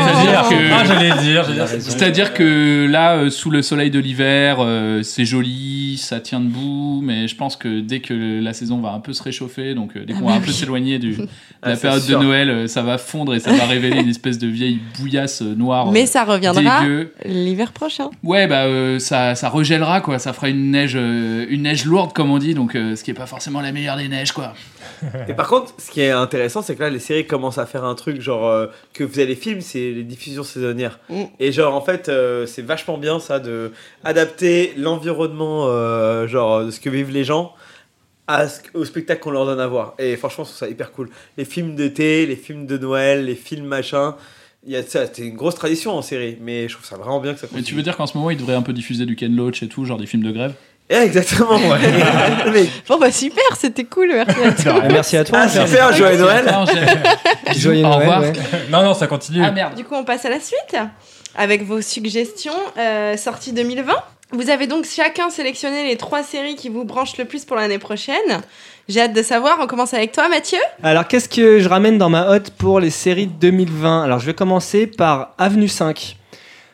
[0.45, 1.47] C'est-à-dire que- Ah, j'allais dire.
[1.81, 7.01] C'est-à-dire que là, euh, sous le soleil de l'hiver, euh, c'est joli, ça tient debout,
[7.03, 10.05] mais je pense que dès que la saison va un peu se réchauffer, donc euh,
[10.07, 11.29] dès qu'on va un peu s'éloigner du- de
[11.63, 12.19] Ah, la c'est période sûr.
[12.21, 15.43] de Noël, euh, ça va fondre et ça va révéler une espèce de vieille bouillasse
[15.43, 15.91] euh, noire.
[15.91, 17.13] Mais euh, ça reviendra dégueu.
[17.25, 18.11] l'hiver prochain.
[18.23, 22.13] Ouais, bah euh, ça, ça regèlera quoi, ça fera une neige, euh, une neige lourde
[22.13, 24.55] comme on dit, donc euh, ce qui est pas forcément la meilleure des neiges quoi.
[25.29, 27.85] Et par contre, ce qui est intéressant, c'est que là, les séries commencent à faire
[27.85, 30.99] un truc genre euh, que faisaient les films, c'est les diffusions saisonnières.
[31.09, 31.23] Mm.
[31.41, 33.73] Et genre, en fait, euh, c'est vachement bien ça de
[34.05, 37.55] adapter l'environnement, euh, genre de ce que vivent les gens.
[38.31, 39.95] à ce- au spectacle qu'on leur donne à voir.
[39.99, 41.09] Et franchement, je trouve ça hyper cool.
[41.39, 44.17] Les films d'été, les films de Noël, les films machin,
[44.67, 46.37] il y a ça, c'est une grosse tradition en série.
[46.39, 47.65] Mais je trouve ça vraiment bien que ça Mais continue.
[47.69, 49.69] tu veux dire qu'en ce moment, ils devraient un peu diffuser du Ken Loach et
[49.69, 50.53] tout, genre des films de grève?
[50.91, 51.79] Eh, exactement, ouais.
[52.53, 54.83] Mais- Bon, bah super, c'était cool, merci à toi.
[54.91, 55.39] Merci à toi.
[55.43, 56.45] Ah, super, joyeux Noël.
[57.57, 57.99] Joyeux Au Noël.
[58.01, 58.21] revoir.
[58.23, 58.33] ouais.
[58.71, 59.43] Non, non, ça continue.
[59.45, 59.75] Ah merde.
[59.75, 60.77] Du coup, on passe à la suite
[61.37, 63.93] avec vos suggestions euh, sorties 2020.
[64.33, 67.79] Vous avez donc chacun sélectionné les trois séries qui vous branchent le plus pour l'année
[67.79, 68.43] prochaine.
[68.89, 69.59] J'ai hâte de savoir.
[69.61, 70.59] On commence avec toi, Mathieu.
[70.83, 74.27] Alors, qu'est-ce que je ramène dans ma hotte pour les séries de 2020 Alors, je
[74.27, 76.17] vais commencer par Avenue 5.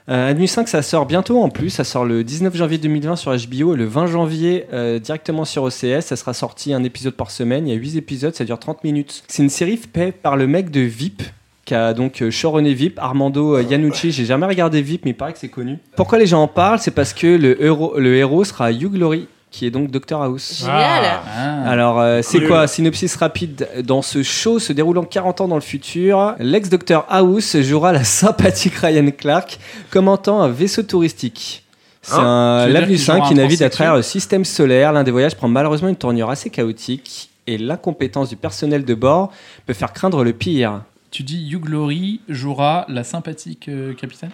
[0.09, 1.71] Euh, Avenue 5, ça sort bientôt en plus.
[1.71, 5.63] Ça sort le 19 janvier 2020 sur HBO et le 20 janvier euh, directement sur
[5.63, 6.01] OCS.
[6.03, 7.67] Ça sera sorti un épisode par semaine.
[7.67, 9.25] Il y a 8 épisodes, ça dure 30 minutes.
[9.29, 11.23] C'est une série faite par le mec de VIP
[11.65, 14.13] qui a donc euh, showrunné VIP, Armando euh, Iannucci.
[14.13, 15.79] J'ai jamais regardé VIP, mais il paraît que c'est connu.
[15.97, 16.79] Pourquoi les gens en parlent?
[16.79, 20.59] C'est parce que le héros, le héros sera Hugh Laurie qui est donc Dr House.
[20.61, 21.05] Génial.
[21.37, 21.71] Ah.
[21.71, 22.49] Alors, euh, c'est Cool.
[22.49, 23.69] quoi Synopsis rapide.
[23.85, 28.75] Dans ce show se déroulant 40 ans dans le futur, l'ex-docteur House jouera la sympathique
[28.75, 29.59] Ryan Clark
[29.91, 31.63] commentant un vaisseau touristique.
[32.03, 34.03] C'est Hein Tu un veux dire Lavenu qu'il jouera 5 qui navigue à travers le
[34.03, 34.93] système solaire.
[34.93, 39.31] L'un des voyages prend malheureusement une tournure assez chaotique et l'incompétence du personnel de bord
[39.67, 40.83] peut faire craindre le pire.
[41.13, 44.31] Tu dis Hugh Glory jouera la sympathique euh, capitaine?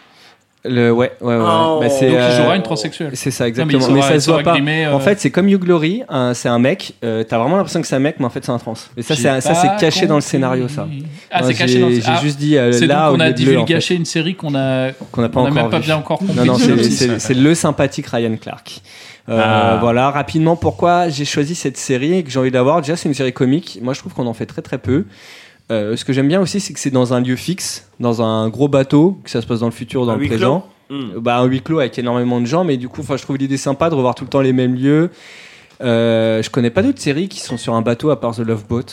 [0.63, 1.43] Le, ouais, ouais, ouais.
[1.43, 1.79] Oh.
[1.81, 3.13] Bah, c'est, Donc il euh, jouera une transsexuelle.
[3.15, 3.89] C'est ça, Non, exactement.
[3.93, 4.53] mais ça se voit pas.
[4.53, 6.93] grimé, euh, En fait, c'est comme Hugh Glory, un- c'est un mec.
[7.03, 8.75] euh, T'as vraiment l'impression que c'est un mec, mais en fait, c'est un trans.
[8.97, 10.87] Et ça, c'est, ça, c'est caché dans le scénario, ça.
[11.31, 13.21] Ah, c'est caché j'ai- dans le J'ai ah, juste dit euh, C'est là donc on
[13.21, 15.85] a divulgaché une série qu'on a qu'on n'a pas on encore même pas vu.
[15.85, 16.37] bien encore compris.
[16.37, 16.99] Non, non, c'est, synopsis.
[16.99, 18.83] c'est- c'est le sympathique Ryan Clark.
[19.31, 19.79] Euh, Ah.
[19.81, 22.83] Voilà, rapidement, pourquoi j'ai choisi cette série et que j'ai envie d'avoir.
[22.83, 23.79] Déjà, c'est une série comique.
[23.81, 25.05] Moi, je trouve qu'on en fait très très peu.
[25.71, 28.49] Euh, ce que j'aime bien aussi, c'est que c'est dans un lieu fixe, dans un
[28.49, 30.67] gros bateau, que ça se passe dans le futur ou dans Un le présent.
[30.89, 31.19] Hmm.
[31.19, 33.57] Bah, un huis clos avec énormément de gens, mais du coup, enfin, je trouve l'idée
[33.57, 35.11] sympa de revoir tout le temps les mêmes lieux.
[35.83, 38.65] Euh, je connais pas d'autres séries qui sont sur un bateau à part The Love
[38.69, 38.85] Boat.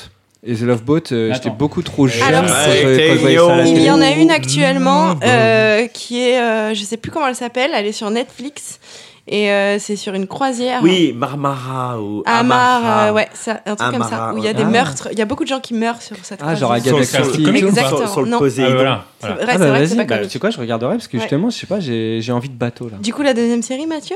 [0.45, 4.11] Et The Love Boat, euh, j'étais beaucoup trop jeune Alors, je- Il y en a
[4.11, 7.91] une actuellement Mmh, euh, qui est, euh, je sais plus comment elle s'appelle, elle est
[7.91, 8.79] sur Netflix
[9.27, 10.81] et euh, c'est sur une croisière.
[10.83, 13.07] Oui, Marmara ou Amar, Amara.
[13.09, 14.69] euh, ouais, ça, un truc comme ça, Amara, où il y a des Ah.
[14.69, 16.95] meurtres, il y a beaucoup de gens qui meurent sur cette Ah, genre croisière.
[16.95, 17.65] Agatha Sur- sur- Christie.
[17.65, 17.97] Exactement.
[17.97, 18.37] Sur, sur le Non.
[18.37, 18.73] Ah, Poséidon.
[18.75, 19.43] voilà, C'est voilà.
[19.43, 21.21] vrai, Ah bah vrai vas-y, bah, tu sais quoi, je regarderai parce que Ouais.
[21.23, 22.97] justement, je sais pas, j'ai j'ai envie de bateau là.
[23.01, 24.15] Du coup, la deuxième série, Mathieu?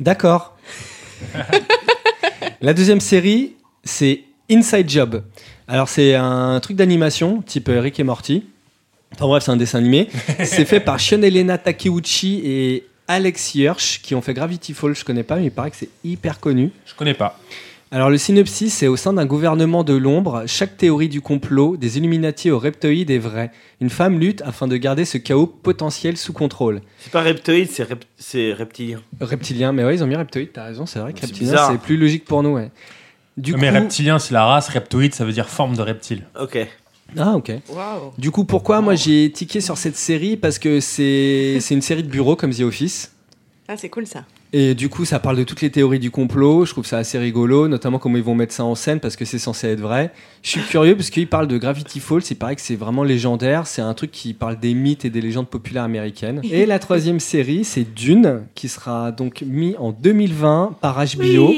[0.00, 0.54] D'accord.
[2.60, 5.22] la deuxième série, c'est Inside Job.
[5.68, 8.44] Alors c'est un truc d'animation type euh, Rick et Morty.
[9.14, 10.08] Enfin bref, c'est un dessin animé.
[10.44, 14.94] c'est fait par Sean Elena Takeuchi et Alex Hirsch qui ont fait Gravity Falls.
[14.94, 16.70] Je connais pas, mais il paraît que c'est hyper connu.
[16.86, 17.38] Je connais pas.
[17.92, 21.98] Alors le synopsis, c'est au sein d'un gouvernement de l'ombre, chaque théorie du complot, des
[21.98, 23.52] Illuminati aux reptoïdes est vraie.
[23.80, 26.80] Une femme lutte afin de garder ce chaos potentiel sous contrôle.
[26.98, 29.00] C'est pas reptoïde, c'est rep- c'est reptilien.
[29.20, 31.78] Reptilien, mais ouais, ils ont mis reptoïde, t'as raison, c'est vrai que C'est reptilien, c'est
[31.78, 32.70] plus logique pour nous, ouais.
[33.36, 33.74] Du mais coup...
[33.74, 34.68] reptilien, c'est la race.
[34.68, 36.24] Reptoïde, ça veut dire forme de reptile.
[36.40, 36.58] Ok.
[37.16, 37.52] Ah, ok.
[37.68, 40.36] Waouh Du coup, pourquoi moi j'ai tiqué sur cette série?
[40.36, 43.12] Parce que c'est une série de bureau comme The Office.
[43.68, 44.24] Ah, c'est cool ça.
[44.52, 46.64] Et du coup, ça parle de toutes les théories du complot.
[46.66, 49.24] Je trouve ça assez rigolo, notamment comment ils vont mettre ça en scène parce que
[49.24, 50.12] c'est censé être vrai.
[50.42, 52.22] Je suis curieux parce qu'ils parlent de Gravity Falls.
[52.30, 53.66] Il paraît que c'est vraiment légendaire.
[53.66, 56.40] C'est un truc qui parle des mythes et des légendes populaires américaines.
[56.44, 61.52] Et la troisième série, c'est Dune, qui sera donc mis en 2020 par HBO.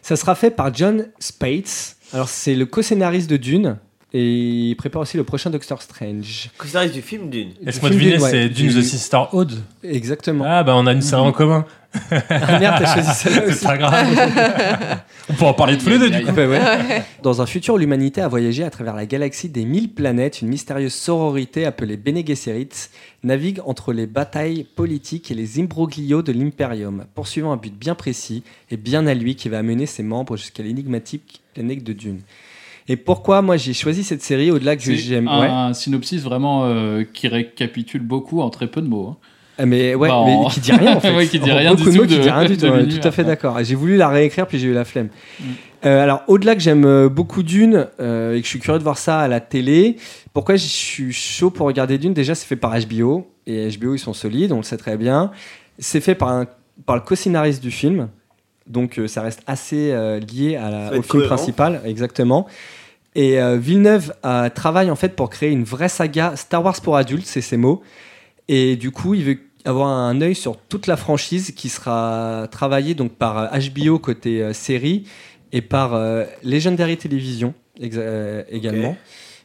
[0.00, 1.96] Ça sera fait par John Spates.
[2.14, 3.76] Alors, c'est le co-scénariste de Dune.
[4.14, 6.48] Et il prépare aussi le prochain Doctor Strange.
[6.64, 7.50] Scénariste du film Dune.
[7.60, 8.30] Laisse-moi film deviner, Dune, ouais.
[8.30, 9.52] c'est Dune Du- the Sister Ode.
[9.84, 10.44] Exactement.
[10.48, 11.66] Ah, bah on a une série en commun.
[12.10, 13.58] Ah merde, t'as choisi celle-là aussi.
[13.58, 15.00] C'est pas grave.
[15.28, 16.32] on peut en parler tous les deux, du coup.
[16.32, 17.02] Bah ouais.
[17.22, 20.48] Dans un futur où l'humanité a voyagé à travers la galaxie des mille planètes, une
[20.48, 22.68] mystérieuse sororité appelée Bene Gesserit
[23.24, 28.42] navigue entre les batailles politiques et les imbroglios de l'Imperium, poursuivant un but bien précis
[28.70, 32.20] et bien à lui qui va amener ses membres jusqu'à l'énigmatique planète de Dune.
[32.88, 35.28] Et pourquoi moi j'ai choisi cette série au-delà que C'est j'aime?
[35.28, 35.74] un ouais.
[35.74, 39.08] synopsis vraiment euh, qui récapitule beaucoup en très peu de mots.
[39.12, 39.16] hein.
[39.60, 41.14] Ah, Mais ouais, Bah, mais en- qui dit rien en fait.
[41.14, 42.56] Ouais, qui dit En rien beaucoup du de tout mots qui de- dit rien du
[42.56, 42.66] tout.
[42.66, 43.58] ouais, tout à fait d'accord.
[43.62, 45.08] J'ai voulu la réécrire puis j'ai eu la flemme.
[45.40, 45.44] Mm.
[45.86, 48.84] Euh, alors au-delà que j'aime euh, beaucoup Dune euh, et que je suis curieux de
[48.84, 49.96] voir ça à la télé,
[50.32, 52.14] pourquoi je suis chaud pour regarder Dune?
[52.14, 55.30] Déjà c'est fait par HBO et HBO ils sont solides, on le sait très bien.
[55.78, 56.46] C'est fait par un
[56.86, 58.08] par le co-scénariste du film,
[58.68, 61.34] donc euh, ça reste assez euh, lié à la- au film cohérent.
[61.36, 62.46] principal, exactement.
[63.18, 66.96] Et euh, Villeneuve euh, travaille en fait pour créer une vraie saga Star Wars pour
[66.96, 67.82] adultes, c'est ses mots.
[68.46, 72.94] Et du coup, il veut avoir un œil sur toute la franchise qui sera travaillée
[72.94, 75.02] donc par HBO côté euh, série
[75.50, 75.98] et par
[76.44, 78.96] Legendary Television également.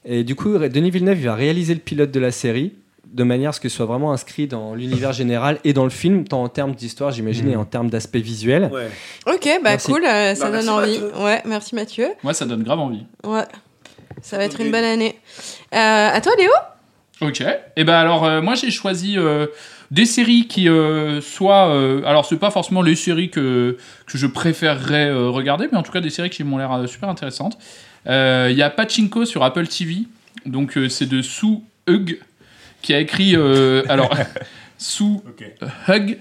[0.05, 2.73] Et du coup, Denis Villeneuve il va réaliser le pilote de la série
[3.11, 5.89] de manière à ce que ce soit vraiment inscrit dans l'univers général et dans le
[5.89, 8.69] film, tant en termes d'histoire, j'imagine, et en termes d'aspect visuel.
[8.73, 8.89] Ouais.
[9.27, 9.91] Ok, bah Merci.
[9.91, 10.99] cool, euh, ça Bah, donne merci, envie.
[10.99, 11.23] Mathieu.
[11.23, 12.07] Ouais, merci Mathieu.
[12.23, 13.05] Moi, ça donne grave envie.
[13.23, 13.43] Ouais,
[14.21, 15.15] ça va être une bonne année.
[15.73, 16.49] Euh, à toi, Léo?
[17.21, 17.43] Ok.
[17.75, 19.45] Et ben alors, euh, moi j'ai choisi euh,
[19.91, 21.69] des séries qui euh, soient.
[21.69, 25.83] euh, alors, c'est pas forcément les séries que, que je préférerais euh, regarder, mais en
[25.83, 27.57] tout cas des séries qui m'ont l'air euh, super intéressantes.
[28.07, 29.99] Euh, Il y a Pachinko sur Apple TV.
[30.45, 32.19] Donc, euh, c'est de Sue Hug
[32.83, 33.35] qui a écrit.
[33.35, 34.15] euh, alors,
[34.77, 35.03] Sue
[35.87, 36.17] Hug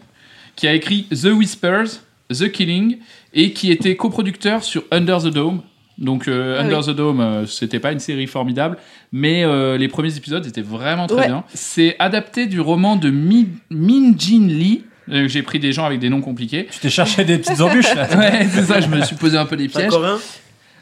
[0.56, 1.88] qui a écrit The Whispers,
[2.30, 2.98] The Killing
[3.34, 5.62] et qui était coproducteur sur Under the Dome.
[5.98, 6.86] Donc euh, Ah Under oui.
[6.86, 8.78] the Dome, euh, c'était pas une série formidable,
[9.12, 11.26] mais euh, les premiers épisodes étaient vraiment très Ouais.
[11.26, 11.44] bien.
[11.54, 14.84] C'est adapté du roman de Mi- Min Jin Lee.
[15.10, 16.66] Euh, J'ai pris des gens avec des noms compliqués.
[16.70, 18.08] Tu t'es cherché des petites embûches là.
[18.16, 19.90] Ouais, c'est ça, je me suis posé un peu des pièges.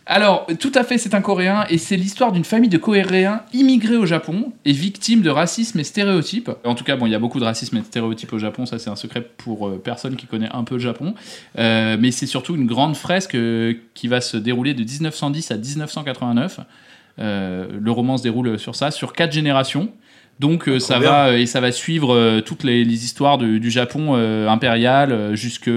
[0.06, 3.96] Alors, tout à fait, c'est un Coréen et c'est l'histoire d'une famille de Coréens immigrés
[3.96, 6.50] au Japon et victimes de racisme et stéréotypes.
[6.64, 8.66] En tout cas, bon, il y a beaucoup de racisme et de stéréotypes au Japon,
[8.66, 11.14] ça c'est un secret pour euh, personne qui connaît un peu le Japon.
[11.58, 15.56] Euh, mais c'est surtout une grande fresque euh, qui va se dérouler de 1910 à
[15.56, 16.60] 1989.
[17.18, 19.90] Euh, le roman se déroule sur ça, sur quatre générations.
[20.40, 21.10] Donc euh, ça bien.
[21.10, 25.12] va et ça va suivre euh, toutes les, les histoires de- du Japon euh, impérial
[25.12, 25.70] euh, jusque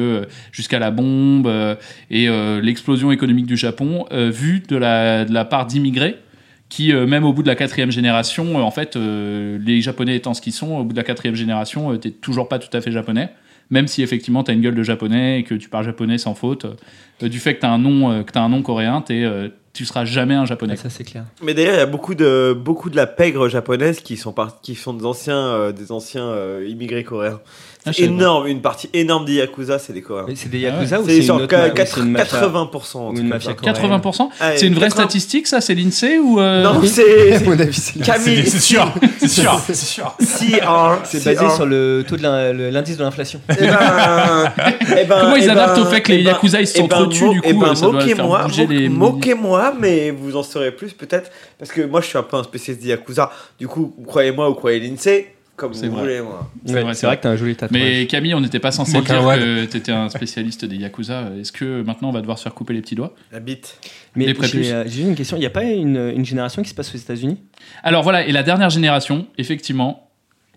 [0.54, 1.76] jusqu'à la bombe euh,
[2.10, 6.15] et euh, l'explosion économique du Japon euh, vue de la, de la part d'immigrés
[6.69, 10.15] qui euh, même au bout de la quatrième génération euh, en fait euh, les Japonais
[10.15, 12.76] étant ce qu'ils sont au bout de la quatrième génération euh, t'es toujours pas tout
[12.76, 13.30] à fait japonais
[13.69, 16.65] même si effectivement t'as une gueule de japonais et que tu parles japonais sans faute
[17.21, 19.49] euh, du fait que t'as un nom euh, que t'as un nom coréen t'es euh,
[19.74, 22.54] tu seras jamais un japonais ça c'est clair Mais d'ailleurs, il y a beaucoup de,
[22.58, 26.28] beaucoup de la pègre japonaise qui sont, par- qui sont des anciens, euh, des anciens
[26.28, 27.42] euh, immigrés coréens.
[27.86, 28.08] Ah, C'est pas.
[28.13, 30.26] énorme, une partie énorme des Yakuza, c'est des Coréens.
[30.28, 32.12] Mais c'est des Yakuza ou C'est c'est genre une autre ma- quatre- ou c'est une
[32.12, 32.96] mafia- 80%.
[32.96, 33.74] ou un une truc mafia comme ça.
[33.74, 35.04] coréenne 80% Ah, C'est une vraie 80.
[35.04, 37.34] statistique, ça C'est l'INSEE ou euh, Non, c'est.
[37.36, 38.46] À mon avis, c'est Camille.
[38.46, 40.15] C'est sûr, c'est sûr, c'est sûr.
[40.19, 41.00] CR.
[41.04, 42.24] C'est basé sur le taux de
[42.72, 43.41] l'indice de l'inflation.
[43.50, 44.52] Eh ben,
[44.98, 46.78] eh ben, Comment ils eh adaptent ben, au fait que les ben, Yakuza, ils se
[46.78, 49.74] eh ben, s'entretuent, du coup, ben, euh, ça doit faire moquez-moi, bouger mo- les- Moquez-moi,
[49.80, 51.30] mais vous en saurez plus peut-être.
[51.60, 53.30] Parce que moi, je suis un peu un spécialiste des Yakuza.
[53.60, 56.02] Du coup, croyez-moi ou croyez l'INSEE, comme C'est vous vrai.
[56.04, 56.50] voulez, moi.
[56.66, 57.80] C'est Ouais, vrai, c'est vrai que t'as un joli tatouage.
[57.82, 61.30] Mais Camille, on n'était pas censé dire que t'étais un spécialiste des Yakuza.
[61.39, 63.80] Est-ce que maintenant on va devoir se faire couper les petits doigts La bite.
[64.16, 64.66] Mais les prépuces.
[64.68, 65.38] j'ai euh, j'ai une question.
[65.38, 67.38] Il n'y a pas une, une génération qui se passe aux États-Unis?
[67.84, 70.10] Alors voilà, et la dernière génération, effectivement,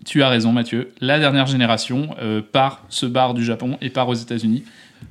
[0.05, 4.07] tu as raison Mathieu, la dernière génération euh, part, se barre du Japon et part
[4.09, 4.63] aux États-Unis.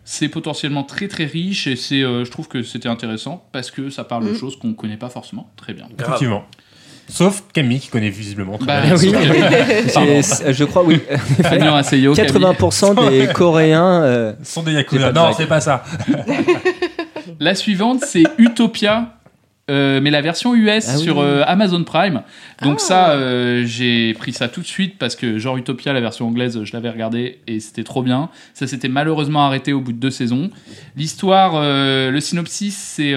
[0.04, 3.88] C'est potentiellement très très riche et c'est, euh, je trouve que c'était intéressant parce que
[3.90, 4.36] ça parle de Mm.
[4.36, 5.86] choses qu'on ne connaît pas forcément très bien.
[5.98, 6.44] Effectivement.
[7.08, 8.96] Sauf Camille qui connaît visiblement très Bah, bien.
[8.96, 9.12] oui.
[10.52, 11.00] Je crois, oui.
[11.42, 12.32] Fabien Asseyo, Camille.
[12.32, 14.02] 80% des Coréens.
[14.02, 15.12] euh, Ce sont des Yakuza.
[15.12, 15.84] Non, c'est pas ça.
[17.40, 19.15] La suivante, c'est Utopia.
[19.70, 21.02] Euh, mais la version US Ah oui.
[21.02, 22.22] sur euh, Amazon Prime.
[22.62, 22.84] Donc Ah.
[22.84, 26.62] ça, euh, j'ai pris ça tout de suite parce que genre Utopia, la version anglaise,
[26.62, 28.28] je l'avais regardé et c'était trop bien.
[28.54, 30.50] Ça s'était malheureusement arrêté au bout de deux saisons.
[30.96, 33.12] L'histoire, le synopsis, c'est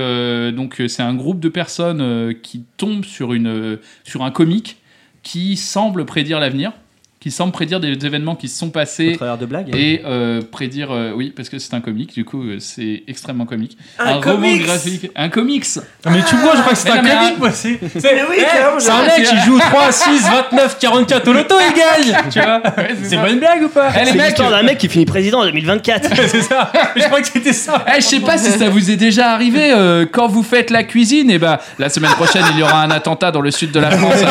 [0.52, 4.78] donc c'est un groupe de personnes qui tombent sur une sur un comique
[5.24, 6.72] qui semble prédire l'avenir,
[7.20, 9.76] qui semble prédire des événements qui se sont au passés travers de blagues.
[9.76, 13.46] et euh, prédire euh, oui parce que c'est un comique du coup euh, c'est extrêmement
[13.46, 15.66] comique Un roman comics graphique un comics
[16.06, 17.52] Non, mais tu vois, je crois que c'est Mais un non, mais un- moi.
[17.52, 21.28] C'est c'est- Mais oui, eh, carrément, c'est un mec qui joue 3, 6, 29, 44
[21.28, 22.62] au loto, il gagne Tu vois
[23.04, 23.22] C'est ça.
[23.22, 25.42] pas une blague ou pas Eh, les C'est mecs l'histoire d'un mec qui finit président
[25.42, 26.10] en 2024.
[26.30, 28.96] C'est ça Je crois que c'était ça Eh, je sais pas si ça vous est
[28.96, 32.64] déjà arrivé euh, quand vous faites la cuisine et bah la semaine prochaine il y
[32.64, 34.22] aura un attentat dans le sud de la France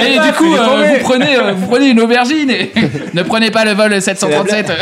[0.00, 2.72] et du coup euh, vous prenez euh, vous prenez une aubergine et
[3.14, 4.72] ne prenez pas le vol 737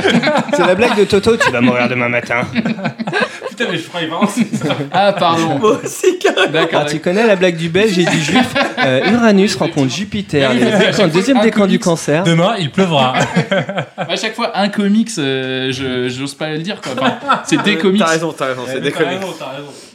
[0.52, 1.36] C'est la blague de Toto.
[1.36, 2.42] Tu vas mourir demain matin.
[3.58, 4.28] Putain, mais je croyais vraiment
[4.92, 6.52] ah pardon Moi aussi, carrément.
[6.52, 10.52] d'accord Ah, tu connais la blague du Belge et du Juif Euh, Uranus rencontre Jupiter,
[10.54, 12.22] les décans- deuxième Un décan du cancer.
[12.22, 13.14] Demain, il pleuvra.
[13.96, 17.76] à chaque fois un comics euh, je j'ose pas le dire quoi Enfin, c'est des
[17.76, 19.18] comics T'as raison, t'as raison, c'est des comics.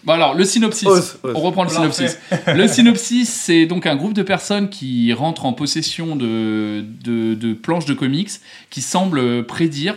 [0.03, 1.33] Bon alors le synopsis, Ose, ose.
[1.35, 2.19] on reprend le synopsis.
[2.47, 7.53] Le synopsis, c'est donc un groupe de personnes qui rentrent en possession de, de, de
[7.53, 8.31] planches de comics
[8.69, 9.95] qui semblent prédire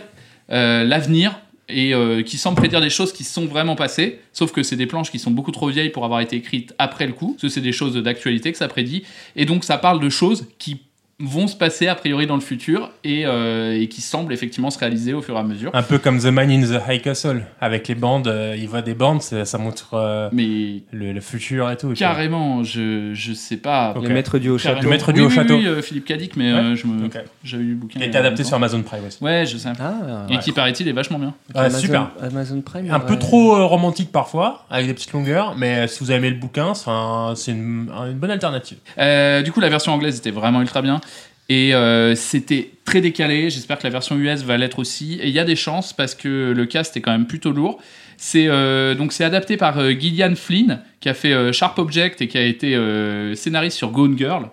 [0.49, 4.63] euh, l'avenir et euh, qui semblent prédire des choses qui sont vraiment passées, sauf que
[4.63, 7.31] c'est des planches qui sont beaucoup trop vieilles pour avoir été écrites après le coup,
[7.31, 9.03] parce que c'est des choses d'actualité que ça prédit,
[9.35, 10.81] et donc ça parle de choses qui
[11.19, 14.77] vont se passer a priori dans le futur et, euh, et qui semblent effectivement se
[14.77, 15.71] réaliser au fur et à mesure.
[15.73, 17.43] Un peu comme The Man in the High Castle.
[17.59, 21.21] Avec les bandes, euh, il voit des bandes, ça, ça montre euh, Mais le, le
[21.21, 21.93] futur et tout.
[21.93, 23.93] carrément, je, je sais pas.
[23.95, 24.03] Ok.
[24.03, 24.83] Le maître du haut château.
[24.83, 25.55] Le maître oui, du haut oui, château.
[25.55, 26.59] Oui, Philippe Cadic, mais Ouais.
[26.59, 27.07] euh, je me...
[27.07, 27.17] Ok.
[27.43, 27.99] j'avais lu le bouquin.
[27.99, 29.23] Il a été adapté sur Amazon Prime aussi.
[29.23, 29.69] Ouais, je sais.
[29.79, 31.33] Ah, Et qui paraît-il est vachement bien.
[31.55, 32.11] Ouais, Amazon- super.
[32.21, 32.91] Amazon Prime.
[32.91, 36.39] Un peu trop romantique parfois, avec des petites longueurs, mais si vous avez aimé le
[36.39, 38.77] bouquin, c'est un- c'est une, une bonne alternative.
[38.99, 41.01] Euh, du coup, la version anglaise était vraiment ultra bien.
[41.49, 43.49] Et euh, c'était très décalé.
[43.49, 45.19] J'espère que la version US va l'être aussi.
[45.21, 47.79] Et il y a des chances parce que le cast est quand même plutôt lourd.
[48.17, 52.27] C'est euh, donc c'est adapté par euh, Gillian Flynn qui a fait Sharp Object et
[52.27, 52.77] qui a été
[53.35, 54.49] scénariste sur Gone Girl.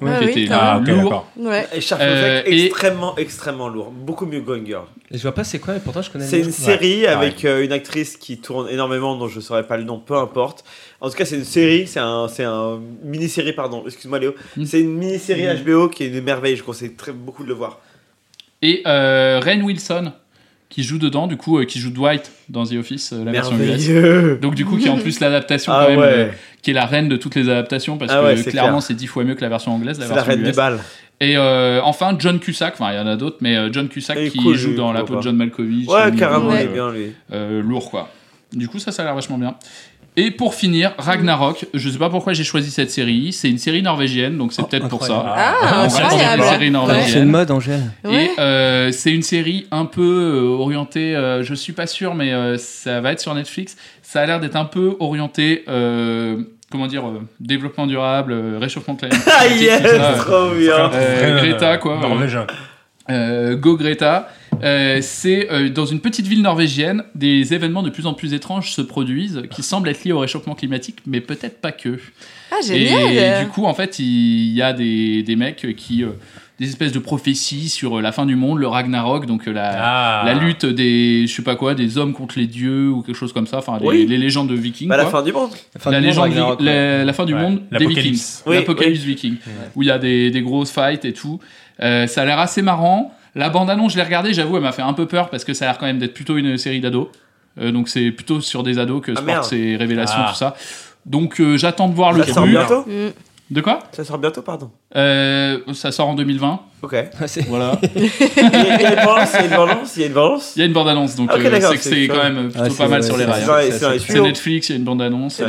[0.00, 1.26] Ouais, qui oui, était Ah, lourd.
[1.36, 1.66] Ouais.
[1.74, 3.90] Et Sharp Euh, Object, et- extrêmement, extrêmement lourd.
[3.90, 4.84] Beaucoup mieux que Gone Girl.
[5.10, 6.24] Je vois pas c'est quoi, et pourtant je connais.
[6.24, 7.06] C'est une série Ouais.
[7.08, 10.16] avec euh, une actrice qui tourne énormément, dont je ne saurais pas le nom, peu
[10.16, 10.64] importe.
[11.00, 14.34] En tout cas, c'est une série, c'est un, c'est un mini-série, pardon, excuse-moi Léo.
[14.56, 14.64] Mm.
[14.64, 15.64] C'est une mini-série Mm.
[15.64, 17.80] HBO qui est une merveille, je conseille très beaucoup de le voir.
[18.62, 20.12] Et euh, Ren Wilson
[20.70, 23.58] qui joue dedans, du coup, euh, qui joue Dwight dans The Office, euh, la version
[23.58, 24.40] US.
[24.40, 26.06] Donc du coup, qui est en plus l'adaptation Ah quand même, ouais.
[26.06, 26.28] euh,
[26.62, 28.82] qui est la reine de toutes les adaptations parce Ah que ouais, clairement clair.
[28.82, 30.46] c'est dix fois mieux que la version anglaise, la C'est la reine US.
[30.50, 30.78] du bal.
[31.22, 34.38] Et euh, enfin John Cusack, enfin il y en a d'autres, mais John Cusack qui
[34.38, 35.20] cool, joue lui, dans la peau de.
[35.22, 35.86] John Malkovich.
[35.88, 37.12] Ouais, carrément, il est bien lui.
[37.62, 38.08] lourd quoi.
[38.52, 39.54] Du coup, ça, ça a l'air vachement bien.
[40.16, 41.66] Et pour finir, Ragnarok.
[41.72, 43.32] Je sais pas pourquoi j'ai choisi cette série.
[43.32, 45.24] C'est une série norvégienne, donc c'est peut-être pour ça.
[45.36, 46.42] Ah, incroyable.
[46.42, 47.06] d'une série norvégienne.
[47.08, 47.82] C'est une mode, Angèle.
[48.04, 48.24] Ouais.
[48.36, 52.32] Et euh, c'est une série un peu euh, orientée, euh, je suis pas sûr, mais
[52.32, 53.76] euh, ça va être sur Netflix.
[54.02, 56.42] Ça a l'air d'être un peu orienté, euh,
[56.72, 59.22] comment dire, euh, développement durable, euh, réchauffement climatique.
[59.32, 60.14] Ah yes, ça.
[60.18, 60.90] trop bien.
[60.92, 62.00] Euh, Greta, quoi.
[63.08, 64.28] Euh, Go Greta.
[64.62, 68.72] Euh, c'est euh, dans une petite ville norvégienne, des événements de plus en plus étranges
[68.72, 71.98] se produisent qui semblent être liés au réchauffement climatique, mais peut-être pas que.
[72.52, 73.12] Ah, génial.
[73.40, 76.04] Et du coup, en fait, il y a des, des mecs qui.
[76.04, 76.08] euh,
[76.58, 80.22] des espèces de prophéties sur euh, la fin du monde, le Ragnarok, donc la, Ah.
[80.26, 83.32] la lutte des, je sais pas quoi, des hommes contre les dieux ou quelque chose
[83.32, 84.06] comme ça, enfin les, Oui.
[84.06, 84.86] les légendes de vikings.
[84.86, 85.48] Bah, la fin du monde.
[85.78, 87.40] fin la du monde, légende, Ragnarok, vi- la, la fin du Ouais.
[87.40, 88.02] monde des L'apocalypse.
[88.02, 89.36] vikings, Oui, l'apocalypse viking,
[89.74, 91.40] où il y a des, des grosses fights et tout.
[91.82, 93.14] Euh, ça a l'air assez marrant.
[93.34, 95.64] La bande-annonce, je l'ai regardée, j'avoue, elle m'a fait un peu peur parce que ça
[95.66, 97.08] a l'air quand même d'être plutôt une série d'ados.
[97.60, 99.52] Euh, donc c'est plutôt sur des ados que Ah, sports merde.
[99.52, 100.28] et révélations, Ah.
[100.30, 100.54] tout ça.
[101.06, 103.10] Donc euh, j'attends de voir le Ça sort bientôt Mm.
[103.50, 103.80] De quoi?
[103.90, 104.70] Ça sort bientôt, pardon.
[104.94, 106.60] Euh, Ça sort en 2020.
[106.82, 106.94] Ok.
[107.20, 107.72] Ah, c'est- Voilà.
[107.96, 111.16] Il y a une balance, il y a une balance, il y a une bande-annonce,
[111.16, 111.42] donc c'est
[111.76, 113.72] que c'est quand même plutôt Ah, pas mal sur les rails.
[113.72, 113.92] C'est hein.
[113.98, 114.20] c'est.
[114.20, 115.42] Netflix, il y a une bande-annonce.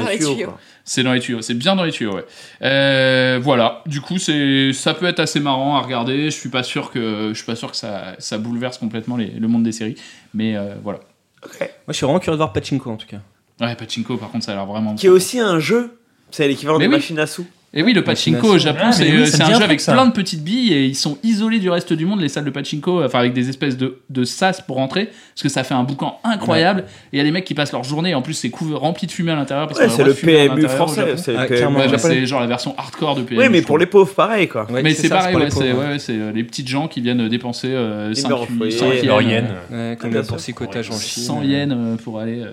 [0.83, 2.25] C'est dans les tuyaux, c'est bien dans les tuyaux, ouais.
[2.63, 6.25] Euh, voilà, du coup, c'est, ça peut être assez marrant à regarder.
[6.25, 9.27] Je suis pas sûr que, je suis pas sûr que ça, ça bouleverse complètement les-
[9.31, 9.95] le monde des séries,
[10.33, 10.99] mais euh, voilà.
[11.43, 13.19] Moi, je suis vraiment curieux de voir Pachinko en tout cas.
[13.59, 14.95] Ouais, Pachinko, par contre, ça a l'air vraiment.
[14.95, 15.97] Qui est aussi un jeu.
[16.31, 16.89] C'est l'équivalent de oui.
[16.89, 17.45] machine à sous.
[17.73, 19.93] Et oui, le pachinko au Japon, Ah, c'est oui, euh, un jeu avec ça.
[19.93, 22.49] plein de petites billes et ils sont isolés du reste du monde, les salles de
[22.49, 25.83] pachinko, enfin avec des espèces de, de sas pour rentrer, parce que ça fait un
[25.83, 26.83] boucan incroyable.
[27.13, 29.07] Et il y a des mecs qui passent leur journée, et en plus c'est rempli
[29.07, 29.71] de fumée à l'intérieur.
[29.71, 30.13] Ouais, c'est le à
[30.49, 31.15] PMU français.
[31.15, 33.39] C'est Ah, Ouais, genre la version hardcore de PMU.
[33.39, 34.69] Oui, mais pour les pauvres, pareil, quoi.
[34.69, 35.61] Ouais, mais c'est pareil, pour
[35.97, 39.21] c'est euh, les petites gens qui viennent dépenser euh, 5 Numéro foyer, yens, Leur euh,
[39.23, 39.45] yen.
[39.71, 40.27] Ouais, comme sûr.
[40.27, 41.23] poursicotage en Chine.
[41.23, 42.51] 100 yens euh, pour aller euh,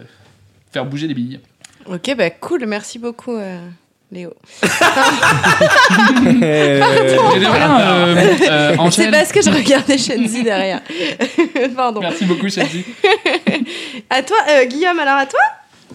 [0.73, 1.41] faire bouger des billes.
[1.87, 3.59] Ok, bah cool, merci beaucoup, euh,
[4.11, 4.33] Léo.
[6.27, 6.81] Euh,
[7.35, 10.81] Mais de rien, euh, C'est parce que je regardais Shenzi derrière.
[11.77, 12.01] Pardon.
[12.01, 12.85] merci beaucoup, Chelsea.
[14.11, 15.41] À toi, euh, Guillaume, alors à toi?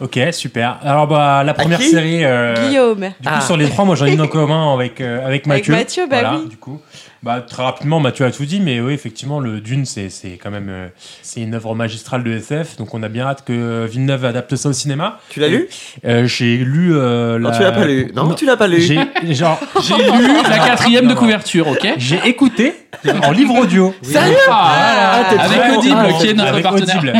[0.01, 0.77] Ok, super.
[0.83, 2.23] Alors, bah, la première série.
[2.23, 2.99] euh, Guillaume.
[3.01, 3.41] Du coup, Ah.
[3.41, 5.73] sur les trois, moi j'en ai une en commun avec, euh, avec Mathieu.
[5.73, 6.49] Mathieu, bah Voilà, oui.
[6.49, 6.79] Du coup,
[7.23, 10.51] bah, très rapidement, Mathieu a tout dit, mais oui, effectivement, le Dune, c'est c'est quand
[10.51, 10.87] même euh,
[11.21, 14.69] c'est une œuvre magistrale de SF, donc on a bien hâte que Villeneuve adapte ça
[14.69, 15.19] au cinéma.
[15.29, 15.67] Tu l'as lu?
[16.05, 16.91] Euh, J'ai lu.
[16.95, 18.11] euh, Non, la- tu l'as pas lu.
[18.15, 18.81] Non, tu l'as pas lu.
[18.81, 18.99] J'ai
[19.33, 19.59] genre.
[19.81, 21.87] J'ai lu la quatrième de couverture, ok?
[21.97, 22.75] J'ai écouté
[23.23, 23.93] en livre audio.
[24.01, 24.35] Sérieux?
[24.49, 24.71] Ah,
[25.13, 26.17] Ah, t'es avec Audible, content.
[26.19, 26.97] qui est notre Avec partenaire.
[26.97, 27.13] Audible.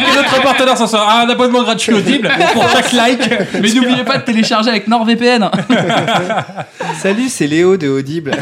[0.00, 3.30] Et notre partenaire ce soir un abonnement gratuit Audible pour chaque like.
[3.60, 5.50] Mais n'oubliez pas de télécharger avec NordVPN.
[6.98, 8.32] Salut, c'est Léo de Audible.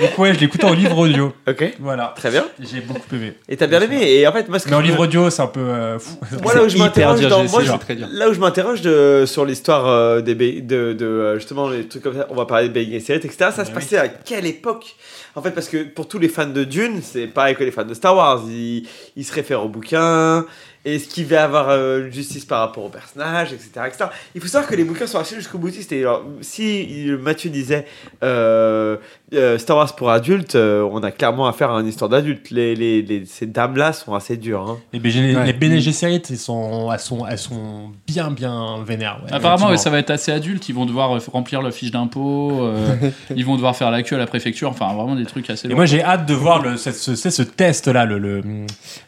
[0.00, 1.32] Donc ouais, je écouté en livre audio.
[1.48, 2.12] Ok, Voilà.
[2.16, 2.44] très bien.
[2.60, 3.34] J'ai beaucoup aimé.
[3.48, 3.98] Et t'as bien aimé.
[4.02, 5.60] Et en fait, moi, ce que Mais en je me- livre audio, c'est un peu
[5.60, 6.16] euh, fou.
[6.42, 8.06] Moi, là où je hyper m'interroge dur, dans- j'ai moi, je- très dur.
[8.10, 11.86] là où je m'interroge de, sur l'histoire euh, des ba- de, de euh, justement les
[11.86, 13.50] trucs comme ça, on va parler de Gesserit, etc.
[13.54, 14.96] Ça se passait à quelle époque?
[15.36, 17.84] En fait, parce que pour tous les fans de Dune, c'est pareil que les fans
[17.84, 20.46] de Star Wars, ils, ils se réfèrent au bouquin.
[20.84, 24.04] Est-ce qu'il va y avoir euh, justice par rapport au personnage, etc., etc.
[24.34, 25.92] Il faut savoir que les bouquins sont assez jusqu'au boutiste.
[25.92, 27.86] Et alors, si Mathieu disait
[28.22, 28.98] euh,
[29.32, 32.50] euh, Star Wars pour adultes, euh, on a clairement affaire à une histoire d'adulte.
[32.50, 34.60] Les, les, les- ces dames-là sont assez dures.
[34.68, 34.78] hein.
[34.92, 35.46] Les, BG, Ouais.
[35.46, 39.20] les Bene Gesserit, ils sont, elles, sont, elles sont bien, bien vénères.
[39.24, 40.68] ouais, Apparemment, ouais, ça va être assez adulte.
[40.68, 42.60] Ils vont devoir remplir leur fiche d'impôt.
[42.62, 42.94] euh,
[43.34, 44.68] ils vont devoir faire la queue à la préfecture.
[44.68, 47.30] Enfin, vraiment des trucs assez Et moi, j'ai hâte de voir le, ce, ce, ce-
[47.30, 48.42] ce test-là, le, le,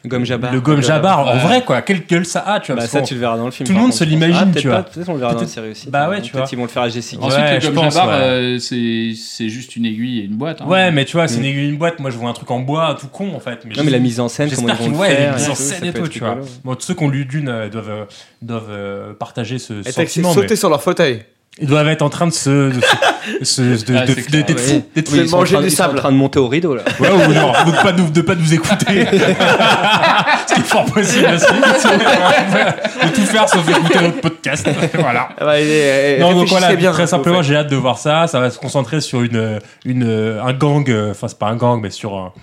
[0.05, 0.51] Gomme Jabbar.
[0.53, 1.19] le gomme Jabbar.
[1.27, 1.81] En vrai, quoi.
[1.81, 2.81] Quelle gueule ça a, tu vois.
[2.81, 3.67] Bah, ça, tu le verras dans le film.
[3.67, 4.83] tout le monde contre, se l'imagine, Ah, tu peut-être vois.
[4.83, 5.89] Peut-être on le verra dans la série aussi.
[5.89, 6.47] Bah ouais, tu Peut-être vois.
[6.47, 7.21] qu'ils vont le faire à Jessica.
[7.23, 8.01] Ensuite, Ouais, le je gomme pense, ouais.
[8.07, 10.61] euh, c'est juste une aiguille et une boîte.
[10.61, 10.65] hein.
[10.67, 11.39] Ouais, mais tu vois, c'est Mm.
[11.41, 11.99] une aiguille, une boîte.
[11.99, 13.65] Moi, je vois un truc en bois, tout con, en fait.
[13.65, 15.31] Non, mais la mise en scène, comment ils J'espère vont qu'ils le faire.
[15.31, 16.29] la mise et en scène et tout, tu vois.
[16.31, 16.47] rigolo.
[16.63, 20.33] Bon, tous ceux qui ont lu Dune euh, doivent, euh, euh, partager ce Et sentiment.
[20.33, 21.23] sauter sur leur fauteuil.
[21.59, 22.71] Ils doivent être en train de se.
[22.71, 24.83] de se- de- de- de- c'est de- clair, d'être fous.
[24.95, 25.29] d'être fous.
[25.31, 25.97] manger train- du sont en sable.
[25.97, 26.83] train de monter au rideau là.
[26.99, 29.05] Ouais, ou non, de pas nous, de pas nous écouter.
[30.47, 31.45] Ce qui est fort possible aussi.
[31.47, 34.69] de tout faire sauf écouter notre podcast.
[34.99, 35.29] Voilà.
[35.39, 38.27] Ah bah, et- et- Non, donc voilà, bien, très simplement, j'ai hâte de voir ça.
[38.27, 40.03] Ça va se concentrer sur une, une,
[40.43, 42.33] un gang, enfin, c'est pas un gang, mais sur un,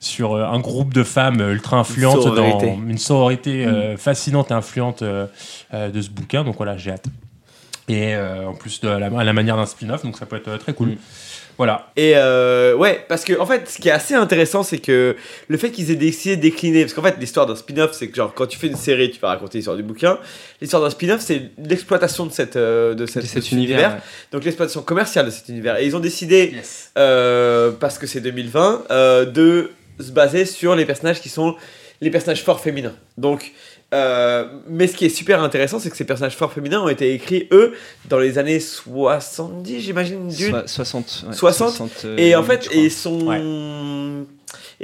[0.00, 2.66] sur un groupe de femmes ultra influentes Une sororité.
[2.66, 5.26] dans une sororité euh, fascinante et influente euh,
[5.74, 6.42] euh, de ce bouquin.
[6.44, 7.04] Donc voilà, j'ai hâte.
[7.92, 10.48] Et euh, en plus de la, à la manière d'un spin-off, donc ça peut être
[10.48, 10.88] euh, très cool.
[10.88, 10.96] Mm.
[11.58, 11.92] Voilà.
[11.96, 15.16] Et euh, ouais, parce que en fait, ce qui est assez intéressant, c'est que
[15.48, 18.16] le fait qu'ils aient décidé de décliner, parce qu'en fait, l'histoire d'un spin-off, c'est que
[18.16, 20.18] genre quand tu fais une série, tu vas raconter l'histoire du bouquin.
[20.60, 24.00] L'histoire d'un spin-off, c'est l'exploitation de cette euh, de, cette, De cet de univers, ouais.
[24.32, 25.76] donc l'exploitation commerciale de cet univers.
[25.76, 26.54] Et ils ont décidé,
[26.96, 29.70] euh, parce que c'est 2020, euh, de
[30.00, 31.54] se baser sur les personnages qui sont
[32.00, 32.94] les personnages forts féminins.
[33.18, 33.52] Donc,
[33.92, 37.12] euh, mais ce qui est super intéressant, c'est que ces personnages forts féminins ont été
[37.14, 37.74] écrits, eux,
[38.08, 40.28] dans les années 70, j'imagine.
[40.28, 41.24] d'une- Soi- 60.
[41.28, 41.68] ouais, 60.
[41.74, 43.28] 60, euh, et en fait, ils sont.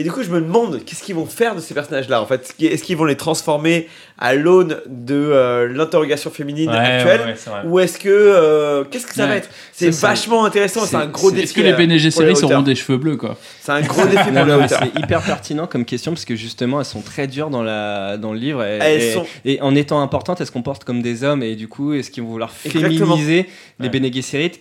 [0.01, 2.23] Et du coup, je me demande qu'est-ce qu'ils vont faire de ces personnages-là.
[2.23, 7.21] En fait, est-ce qu'ils vont les transformer à l'aune de euh, l'interrogation féminine Ouais, actuelle,
[7.23, 9.49] ouais, ouais, ou est-ce que euh, qu'est-ce que ça va être?
[9.73, 10.87] C'est vachement intéressant.
[10.87, 11.43] C'est un gros défi.
[11.43, 13.37] Est-ce que les les séries auront des cheveux bleus, quoi?
[13.61, 16.87] C'est un gros défi pour les c'est hyper pertinent comme question parce que justement elles
[16.87, 20.01] sont très dures dans, la, dans le livre et, Elles et- sont- et en étant
[20.01, 23.15] importantes elles se comportent comme des hommes et du coup est-ce qu'ils vont vouloir Exactement.
[23.17, 23.49] féminiser
[23.81, 23.99] les Ouais.
[24.01, 24.53] Bene Gesserit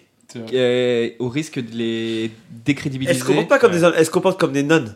[0.54, 2.32] euh, au risque de les
[2.66, 4.96] décrédibiliser Elles se comportent pas comme des elles se comportent comme des nonnes.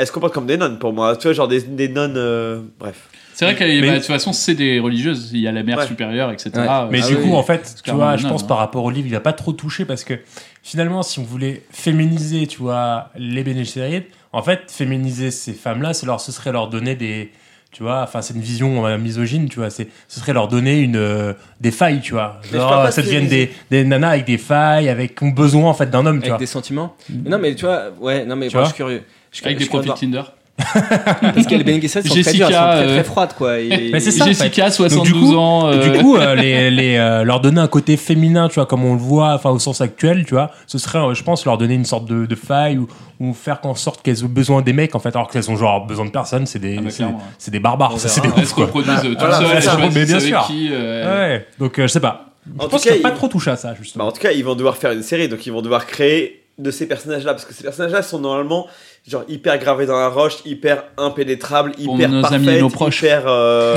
[0.00, 1.14] Elles se comportent comme des nonnes pour moi.
[1.16, 2.16] Tu vois, genre des, des nonnes.
[2.16, 3.08] euh, Bref.
[3.34, 5.30] C'est vrai que Mais- bah, de toute façon, c'est des religieuses.
[5.32, 5.86] Il y a la mère Ouais.
[5.86, 6.50] supérieure, etc.
[6.54, 6.60] Ouais.
[6.68, 7.22] Euh, Mais ah du oui.
[7.22, 8.46] coup, en fait, tu clairement vois, je pense hein.
[8.46, 10.14] par rapport au livre, il a pas trop touché parce que
[10.62, 16.06] finalement, si on voulait féminiser, tu vois, les Gesserit, en fait, féminiser ces femmes-là, c'est
[16.06, 17.32] leur, ce serait leur donner des,
[17.72, 20.80] tu vois, enfin, c'est une vision euh, misogyne, tu vois, c'est, ce serait leur donner
[20.80, 22.40] une, euh, des failles, tu vois.
[22.44, 23.54] Mais je Genre, parle pas de ça deviennent des, féminiser.
[23.70, 26.28] des nanas avec des failles, avec, qui ont besoin, en fait, d'un homme, tu avec
[26.30, 26.38] vois.
[26.38, 26.94] des sentiments
[27.24, 29.02] non mais tu vois ouais non mais Tu moi, vois je suis curieux
[29.32, 30.22] je Avec je des profils de Tinder.
[31.22, 33.32] parce que les Bene Gesserit sont très Jessica, dures elles sont très euh, très froides
[33.32, 34.34] quoi et- Mais c'est ça, fait.
[34.34, 35.68] Jessica, Donc, 72 du coup, ans.
[35.68, 38.84] euh, Du coup, euh, les, les, euh, leur donner un côté féminin, tu vois, comme
[38.84, 41.56] on le voit, enfin au sens actuel, tu vois, ce serait, euh, je pense, leur
[41.56, 42.88] donner une sorte de, de faille ou,
[43.20, 45.86] ou faire qu'en sorte qu'elles ont besoin des mecs, en fait, alors qu'elles ont genre
[45.86, 47.04] besoin de personne, c'est des, Ah bah, c'est,
[47.38, 48.66] c'est des barbares, ça, c'est des elles se quoi.
[48.66, 49.72] reproduisent toutes voilà, seules, c'est elles ça.
[49.78, 50.44] choisissent Mais bien sûr.
[50.46, 50.68] qui.
[50.72, 52.26] euh, Ouais, donc euh, je sais pas.
[52.46, 54.04] Je En pense tout qu'il n'y cas, a pas trop touché à ça, justement.
[54.04, 56.39] Bah, en tout cas, ils vont devoir faire une série, donc ils vont devoir créer
[56.60, 58.66] de ces personnages-là, parce que ces personnages-là sont normalement
[59.08, 62.98] genre hyper gravés dans la roche, hyper impénétrables, Pour hyper nos amis et nos proches.
[63.02, 63.22] hyper.
[63.26, 63.76] euh,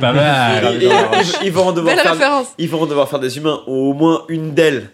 [0.00, 2.46] Bah, bah, et- et- ils, ils vont devoir Belle faire, référence.
[2.58, 4.90] ils vont devoir faire des humains, au moins une d'elles.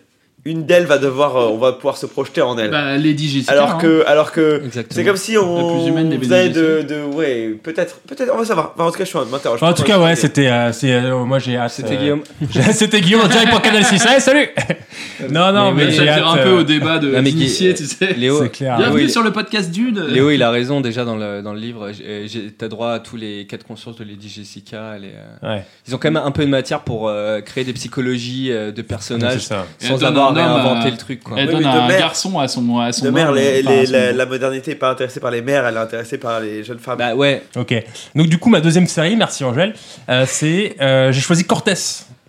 [0.47, 2.71] Une d'elles va devoir, euh, on va pouvoir se projeter en elle.
[2.71, 3.51] Bah, Lady Jessica.
[3.53, 3.79] alors hein.
[3.83, 6.61] que, alors que, c'est comme si on La plus humaine des faisait BDG.
[6.61, 8.73] de, de, ouais, peut-être, peut-être, on va savoir.
[8.77, 9.59] Enfin, en tout cas, je suis m'interroge.
[9.61, 11.73] Enfin, en tout cas, ouais, c'était, euh, c'est, euh, moi j'ai hâte.
[11.73, 12.23] c'était euh, Guillaume
[12.73, 14.07] c'était Guillaume en direct pour Canal 6.
[14.07, 14.49] Allez, salut!
[15.31, 16.39] non, non, Mais mais, ça j'ai tire hâte.
[16.39, 18.15] un peu euh, au débat de mais Guy- tu sais.
[18.15, 18.77] Léo C'est clair.
[18.77, 19.99] Bienvenue Léo, sur le podcast Dude.
[19.99, 21.91] Léo, il a raison déjà dans le, dans le livre.
[22.57, 24.93] T'as droit à tous les cas de conscience de Lady Jessica.
[24.97, 27.65] Elle est, euh, Ouais, Ils ont quand même un peu de matière pour euh, créer
[27.65, 29.49] des psychologies euh, de c'est personnages
[29.81, 31.23] sans avoir homme réinventé à- le truc.
[31.23, 31.37] Quoi.
[31.39, 33.71] Elle Oui, donne un mère- garçon à son, à son De mère, homme, les- enfin,
[33.71, 36.19] à les- son- la, la modernité est pas intéressée par les mères, elle est intéressée
[36.19, 36.99] par les jeunes femmes.
[36.99, 37.75] Bah ouais, Ok.
[38.15, 39.75] Donc du coup, ma deuxième série, merci Angèle,
[40.09, 41.75] euh, c'est euh, j'ai choisi Cortés.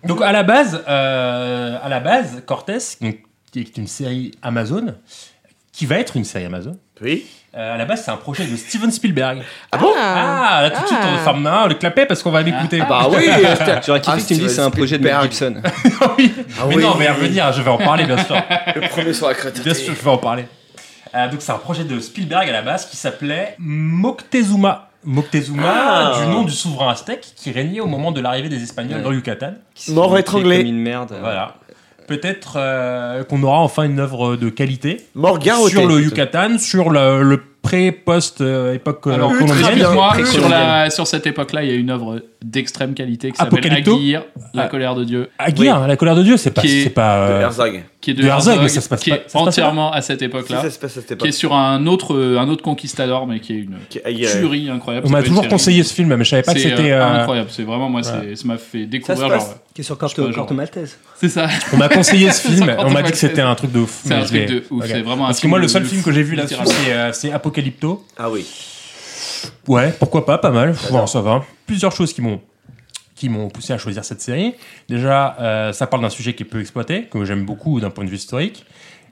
[0.04, 3.18] Donc à la base, euh, à la base, Cortés, donc,
[3.52, 4.94] qui est une série Amazon,
[5.72, 6.76] qui va être une série Amazon.
[7.00, 7.26] oui.
[7.58, 9.42] Euh, à la base, c'est un projet de Steven Spielberg.
[9.72, 11.24] Ah bon Ah, là tout de suite, on Ah.
[11.24, 12.80] ferme main, le clapet parce qu'on va l'écouter.
[12.88, 13.24] Bah oui.
[13.86, 15.16] j'aurais kiffé Ah, que tu me dises c'est un projet de Mel.
[15.22, 15.54] Gibson.
[16.18, 16.32] oui.
[16.60, 16.82] Ah Mais oui.
[16.84, 18.36] non, mais à revenir, je vais en parler bien sûr.
[18.76, 19.60] Le premier sur la crête.
[19.60, 20.46] Bien sûr, je vais en parler.
[21.16, 24.90] Euh, donc c'est un projet de Spielberg à la base qui s'appelait Moctezuma.
[25.04, 26.12] Moctezuma, Ah.
[26.20, 29.02] du nom du souverain aztèque qui régnait au moment de l'arrivée des Espagnols Ouais.
[29.04, 29.54] dans Yucatan.
[29.74, 30.58] Qui Mort étranglé.
[30.58, 31.14] Comme une merde.
[31.20, 31.54] Voilà.
[32.08, 35.70] Peut-être euh, qu'on aura enfin une œuvre de qualité garrotté.
[35.70, 39.86] sur le Yucatan, sur le, le pré-post euh, époque euh, Alors, colombienne.
[39.92, 40.58] moi, Très sur, colombienne.
[40.60, 44.22] la, sur cette époque-là, il y a une œuvre d'extrême qualité qui s'appelle Aguirre,
[44.54, 44.66] La Ah.
[44.68, 47.28] colère de Dieu, Aguirre, la colère de Dieu, c'est pas, Qui est- c'est pas.
[47.28, 47.82] De euh, Herzog.
[48.00, 50.62] qui est de, De Herzog, mais ça se passe qui est entièrement à cette époque-là,
[50.62, 53.54] ça se passe à cette qui est sur un autre, un autre conquistador, mais qui
[53.54, 55.06] est une tuerie incroyable.
[55.06, 56.92] on m'a toujours conseillé ce film, mais je savais pas que c'était.
[56.92, 57.48] incroyable.
[57.50, 59.38] C'est vraiment moi, c'est- ça m'a fait découvrir.
[59.74, 60.98] Qui est sur Corto Maltese.
[61.20, 61.46] C'est ça.
[61.72, 64.00] On m'a conseillé ce film, on m'a dit que c'était un truc de ouf.
[64.04, 65.88] C'est un truc de ouf, c'est vraiment un Parce que moi, le de- seul de
[65.88, 67.12] film fou, que j'ai vu là-dessus, littéralement.
[67.12, 68.04] c'est c'est Apocalypto.
[68.16, 68.46] Ah oui.
[69.66, 70.74] Ouais, pourquoi pas, pas mal.
[70.90, 71.44] Bon, ça va.
[71.66, 72.40] Plusieurs choses qui m'ont
[73.14, 74.54] qui m'ont poussé à choisir cette série.
[74.88, 78.04] Déjà, euh, ça parle d'un sujet qui est peu exploité, que j'aime beaucoup d'un point
[78.04, 78.64] de vue historique.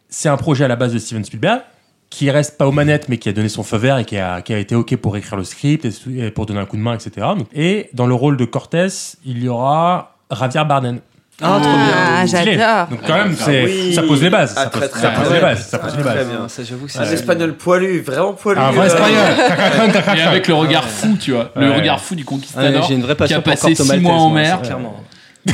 [0.08, 1.62] C'est un projet à la base de Steven Spielberg,
[2.08, 4.42] qui reste pas aux manettes, mais qui a donné son feu vert et qui a,
[4.42, 6.94] qui a été OK pour écrire le script et, pour donner un coup de main,
[6.94, 7.26] etc.
[7.52, 8.86] Et dans le rôle de Cortés,
[9.24, 11.00] il y aura Javier Bardem.
[11.42, 11.78] Ah, trop bien.
[12.22, 12.56] Ah, Stylé.
[12.58, 12.86] j'adore.
[12.88, 13.94] Donc quand même, Ah c'est, oui.
[13.94, 14.54] ça pose les bases.
[14.56, 15.20] Ah, ça pose, très, très ça bien.
[15.20, 15.66] pose les bases.
[15.68, 16.26] Ça pose les Très bases.
[16.28, 16.48] bien.
[16.48, 16.98] Ça, j'avoue c'est.
[17.00, 18.58] Un espagnol poilu, vraiment poilu.
[18.58, 20.16] Un vrai euh, espagnol.
[20.16, 21.50] Et avec le regard fou, tu vois.
[21.56, 22.86] Le regard fou du Ah, conquistador.
[22.88, 24.62] J'ai une vraie qui a passé Corto six Maltese, mois en mer.
[24.62, 25.02] clairement.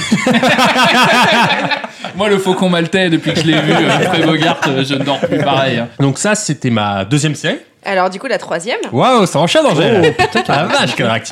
[2.16, 5.04] Moi, le faucon maltais, depuis que je l'ai vu, euh, Humphrey Bogart, euh, je ne
[5.04, 5.78] dors plus pareil.
[5.78, 5.88] hein.
[5.98, 7.58] Donc ça, c'était ma deuxième série.
[7.84, 8.78] Alors, du coup, la troisième.
[8.92, 10.14] Waouh, ça enchaîne, Angèle.
[10.18, 11.22] Oh, putain, la vache, quelle aïe.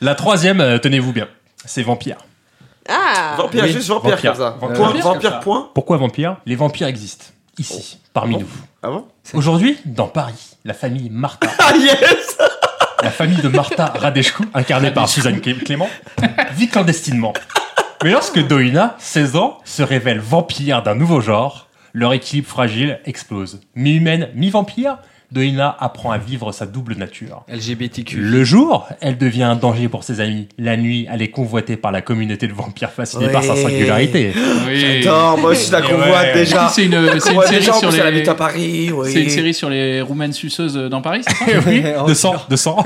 [0.00, 1.28] La troisième, tenez-vous bien,
[1.64, 2.16] c'est Vampire.
[2.88, 4.32] Ah Vampire, Oui, juste vampire, vampire.
[4.32, 4.56] comme ça.
[4.60, 4.76] Vampire.
[4.76, 5.44] Point, Vampire, vampire, comme ça.
[5.44, 5.70] point.
[5.74, 6.36] Pourquoi Vampire?
[6.46, 7.26] Les vampires existent,
[7.58, 8.46] ici, parmi bon nous.
[8.82, 9.04] Ah bon?
[9.34, 12.38] Aujourd'hui, dans Paris, la famille Martha, Ah yes
[13.00, 15.88] la famille de Martha Radeshko, incarnée par Suzanne Clé- Clément,
[16.56, 17.32] vit clandestinement.
[18.02, 23.60] Mais lorsque Doina, 16 ans, se révèle vampire d'un nouveau genre, Leur équilibre fragile explose.
[23.76, 24.98] Mi-humaine, mi-vampire,
[25.30, 27.44] Doina apprend à vivre sa double nature.
[27.48, 28.16] LGBTQ.
[28.16, 30.48] Le jour, elle devient un danger pour ses amis.
[30.56, 34.32] La nuit, elle est convoitée par la communauté de vampires fascinés par sa singularité.
[34.66, 35.02] Oui.
[35.02, 36.34] J'adore, moi aussi je la convoite ouais.
[36.34, 36.68] déjà.
[36.68, 38.26] C'est une, série déjà, sur les.
[38.28, 38.90] à Paris.
[38.90, 39.10] oui.
[39.12, 42.56] C'est une série sur les roumaines suceuses dans Paris, c'est ça oui, de sang, de
[42.56, 42.82] sang.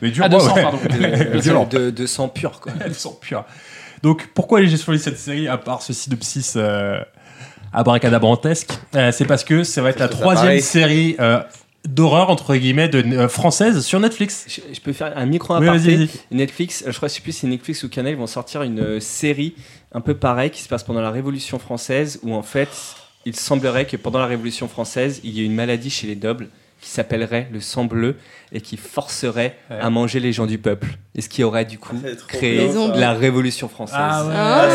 [0.00, 0.62] Mais dur, Ah, de sang, ouais.
[0.62, 0.78] pardon.
[1.40, 1.68] Violent.
[1.70, 2.72] De, de sang pur, quoi.
[2.84, 3.44] Elles sont pures.
[4.02, 7.00] Donc, pourquoi j'ai choisi cette série, à part ce synopsis euh,
[7.72, 8.70] abracadabrantesque?
[8.94, 11.40] Euh, C'est parce que ça va être la troisième série euh,
[11.88, 14.46] d'horreur, entre guillemets, de, euh, française sur Netflix.
[14.48, 16.08] Je, je peux faire un micro Oui, aparté.
[16.30, 19.00] Netflix, je crois, je sais plus si Netflix ou Canal ils vont sortir une euh,
[19.00, 19.54] série
[19.92, 22.68] un peu pareille qui se passe pendant la Révolution française où en fait
[23.26, 26.48] il semblerait que pendant la Révolution française il y ait une maladie chez les nobles
[26.80, 28.16] qui s'appellerait le sang bleu
[28.52, 29.76] et qui forcerait Ouais.
[29.80, 30.88] à manger les gens du peuple.
[31.14, 33.96] Et ce qui aurait du coup trop créé bien, la Révolution française.
[34.00, 34.66] Ah ouais, Ah,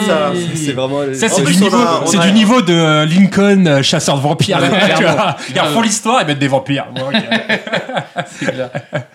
[0.00, 0.32] c'est ça.
[0.54, 1.00] C'est vraiment.
[1.14, 3.66] Ça, En c'est plus, du, niveau, a- on c'est a- du niveau de euh, Lincoln,
[3.66, 4.58] euh, chasseur de vampires.
[4.60, 5.36] Ouais, tu vois.
[5.54, 6.86] Ils refont l'histoire et mettent des vampires.
[6.94, 7.14] Bon, ok.
[8.38, 8.70] C'est clair.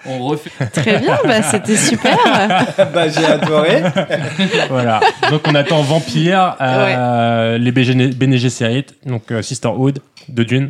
[0.05, 0.51] On refait.
[0.71, 2.17] Très bien, bah, c'était super.
[2.93, 3.83] bah, j'ai adoré.
[4.69, 4.99] voilà.
[5.29, 10.69] Donc, on attend Vampire, euh, les BG Bene Gesserit, donc euh, Sisterhood de Dune,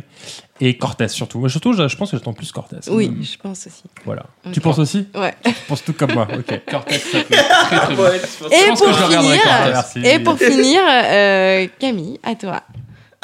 [0.64, 1.38] et Cortez surtout.
[1.40, 2.76] Moi, surtout, je, je pense que j'attends plus Cortez.
[2.88, 3.82] Oui, je pense aussi.
[4.04, 4.22] Voilà.
[4.52, 5.34] Tu penses aussi Ouais.
[5.44, 6.28] Tu penses tout comme moi.
[6.32, 6.60] Ok.
[6.70, 8.04] Cortez, ça peut très très bien.
[8.04, 12.62] Ouais, je pense- Et pour finir, et pour finir, euh, Camille, à toi.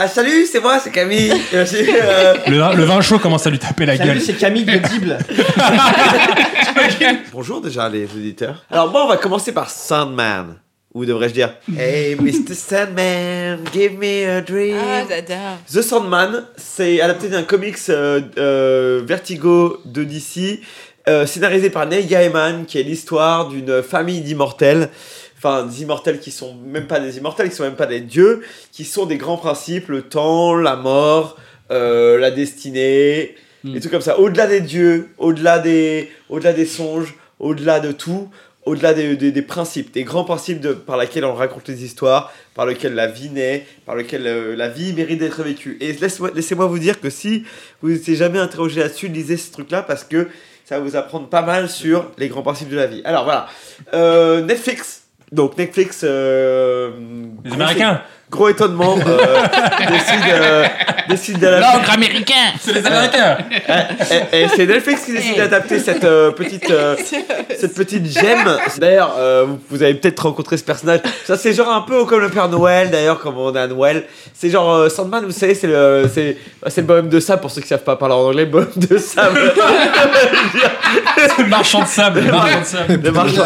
[0.01, 1.32] Ah salut, c'est moi, c'est Camille.
[1.55, 4.20] Euh, euh, Le, vin- le vin chaud commence à lui taper la gueule.
[4.20, 5.18] c'est Camille de Dible.
[7.32, 8.64] Bonjour déjà les auditeurs.
[8.70, 10.55] Alors moi on va commencer par Sandman.
[10.95, 12.55] Ou devrais-je dire Hey Mr.
[12.55, 14.76] Sandman, give me a dream.
[14.78, 15.59] Ah, j'adore.
[15.72, 20.61] The Sandman, c'est adapté d'un comics euh, euh, Vertigo de DC,
[21.09, 24.89] euh, scénarisé par Neil Gaiman, qui est l'histoire d'une famille d'immortels,
[25.36, 28.43] enfin des immortels qui sont même pas des immortels, qui sont même pas des dieux,
[28.72, 31.36] qui sont des grands principes, le temps, la mort,
[31.70, 33.34] euh, la destinée,
[33.64, 33.72] Mm.
[33.72, 34.18] des trucs comme ça.
[34.18, 38.28] Au-delà des dieux, au-delà des, au-delà des songes, au-delà de tout,
[38.68, 43.06] au-delà des, principes, des grands principes par lesquels on raconte les histoires, par lesquels la
[43.06, 45.78] vie naît, par lesquels euh, la vie mérite d'être vécue.
[45.80, 47.44] Et laissez-moi vous dire que si
[47.82, 50.28] vous n'étiez jamais interrogé là-dessus, lisez ce truc-là parce que
[50.64, 53.00] ça va vous apprendre pas mal sur les grands principes de la vie.
[53.04, 53.48] Alors voilà,
[53.94, 55.04] Euh, Netflix.
[55.32, 56.90] Donc Netflix, euh,
[57.44, 59.18] Les Américains gros étonnement, euh,
[59.91, 60.64] décide, euh,
[61.09, 61.79] décide d'adapter.
[61.79, 63.39] L'encre américain C'est les Américains
[64.33, 66.95] Et, et c'est Netflix qui décide d'adapter cette euh, petite euh,
[67.59, 68.59] cette petite gemme.
[68.79, 71.01] D'ailleurs, euh, vous- vous avez peut-être rencontré ce personnage.
[71.26, 72.91] Ça c'est genre un peu comme le Père Noël.
[72.91, 74.05] D'ailleurs, comme on est à Noël,
[74.35, 75.24] c'est genre euh, Sandman.
[75.24, 77.97] Vous savez, c'est le c'est c'est le bonhomme de sable pour ceux qui savent pas
[77.97, 78.45] parler en anglais.
[78.47, 79.41] Bonhomme de sable.
[81.39, 82.20] Le marchand de sable.
[82.20, 83.01] Le marchand de sable.
[83.03, 83.45] le marchand,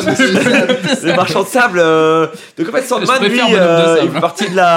[1.04, 1.78] le marchand de sable.
[1.80, 2.26] euh,
[2.58, 4.06] Donc en fait, Sandman, lui, préfère Bonhomme de euh, sable.
[4.08, 4.71] il fait partie de la,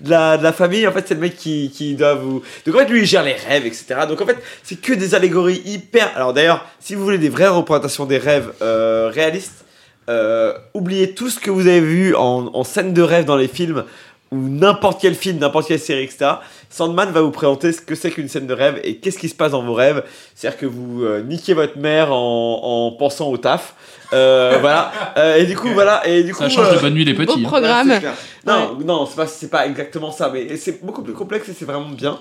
[0.00, 0.86] de la, famille.
[0.86, 2.42] En fait, c'est le mec qui, doit vous.
[2.64, 4.00] Donc en fait, lui, il gère les rêves, etc.
[4.08, 6.10] Donc en fait, c'est que des allégories hyper.
[6.16, 9.64] Alors d'ailleurs, si vous voulez des vraies représentations des rêves euh, réalistes,
[10.08, 13.84] euh, oubliez tout ce que vous avez vu en scène de rêve dans les films
[14.32, 16.32] ou n'importe quel film, n'importe quelle série, etc.
[16.70, 19.34] Sandman va vous présenter ce que c'est qu'une scène de rêve et qu'est-ce qui se
[19.34, 20.02] passe dans vos rêves.
[20.34, 22.60] C'est-à-dire que vous euh, niquez votre mère en,
[22.92, 23.74] en pensant au taf.
[24.12, 24.92] Euh, voilà.
[25.16, 26.06] Euh, et du coup, voilà.
[26.06, 27.40] Et du coup, Ça change de bonne nuit les Beau petits.
[27.44, 27.48] hein.
[27.48, 27.88] programme.
[27.90, 28.00] Ouais.
[28.46, 31.64] Non, non, c'est pas, c'est pas exactement ça, mais c'est beaucoup plus complexe et c'est
[31.64, 32.16] vraiment bien.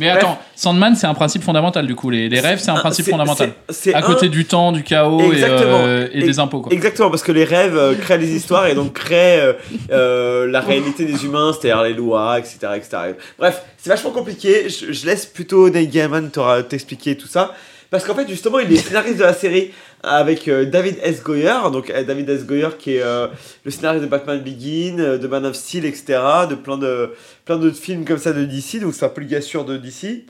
[0.00, 2.10] Mais attends, Sandman, c'est un principe fondamental du coup.
[2.10, 3.34] Les, les rêves, c'est un principe C'est- c'est-
[3.68, 6.62] c'est- c'est À côté un- du temps, du chaos et, euh, des impôts.
[6.62, 6.72] Quoi.
[6.72, 9.52] Exactement, parce que les rêves euh, créent les histoires et donc créent euh,
[9.92, 12.56] euh, la réalité des humains, c'est-à-dire les lois, etc.
[12.74, 12.96] etc.
[13.38, 14.68] Bref, c'est vachement compliqué.
[14.68, 16.30] Je, laisse plutôt Neil Gaiman
[16.68, 17.54] t'expliquer tout ça.
[17.88, 19.70] Parce qu'en fait, justement, il est scénariste de la série
[20.02, 21.22] avec euh, David S.
[21.22, 21.70] Goyer.
[21.72, 22.44] Donc, euh, David S.
[22.44, 23.28] Goyer qui est euh,
[23.64, 26.20] le scénariste de Batman Begin, de Man of Steel, etc.
[26.50, 27.14] De plein de
[27.46, 28.78] plein d'autres films comme ça de DC.
[28.78, 30.26] Donc, c'est un peu le gars sûr de DC.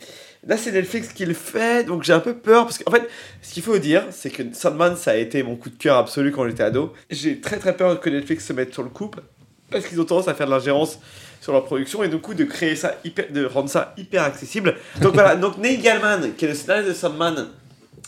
[0.47, 2.65] Là, c'est Netflix qui le fait, donc j'ai un peu peur.
[2.65, 3.09] Parce qu'en fait,
[3.43, 6.31] ce qu'il faut dire, c'est que Sandman, ça a été mon coup de cœur absolu
[6.31, 6.93] quand j'étais ado.
[7.11, 9.11] J'ai très très peur que Netflix se mette sur le coup.
[9.69, 11.01] Parce qu'ils ont tendance à faire de l'ingérence
[11.41, 12.95] sur leur production et du coup de créer ça
[13.31, 14.77] de rendre ça hyper accessible.
[15.01, 17.49] Donc voilà, donc Neil Gaiman, qui est le scénariste de Sandman,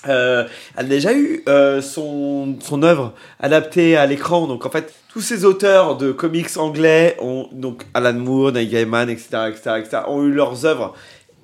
[0.08, 4.46] euh, a déjà eu euh, son, son œuvre adaptée à l'écran.
[4.46, 9.10] Donc en fait, tous ces auteurs de comics anglais, ont, donc Alan Moore, Neil Gaiman,
[9.10, 10.94] etc., etc., etc., ont eu leurs œuvres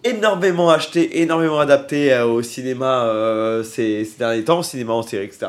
[0.05, 5.03] énormément achetées, énormément adaptées euh, au cinéma euh, ces, ces derniers temps, au cinéma en
[5.03, 5.47] série, etc.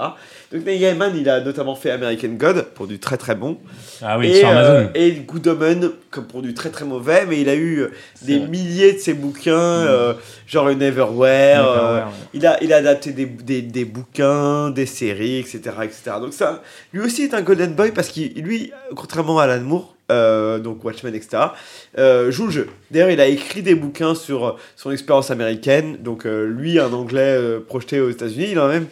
[0.51, 3.57] Donc Neil Gaiman, il a notamment fait American God pour du très très bon.
[4.01, 4.73] Ah oui, et, sur Amazon.
[4.73, 7.85] euh, et Good Omen comme pour du très très mauvais, mais il a eu
[8.21, 10.13] des milliers de ses bouquins, euh,
[10.47, 11.57] genre Neverwhere.
[11.57, 12.03] Neverwhere, euh, ouais.
[12.33, 16.11] il, a, il a adapté des, des, des bouquins, des séries, etc., etc.
[16.21, 16.61] Donc ça,
[16.93, 20.83] lui aussi est un Golden Boy parce qu'il, lui, contrairement à Alan Moore, euh, donc
[20.85, 21.43] Watchmen, etc.,
[21.97, 22.69] euh, joue le jeu.
[22.91, 25.97] D'ailleurs, il a écrit des bouquins sur son expérience américaine.
[25.99, 27.37] Donc, euh, lui, un anglais
[27.67, 28.87] projeté aux États-Unis, il en a même.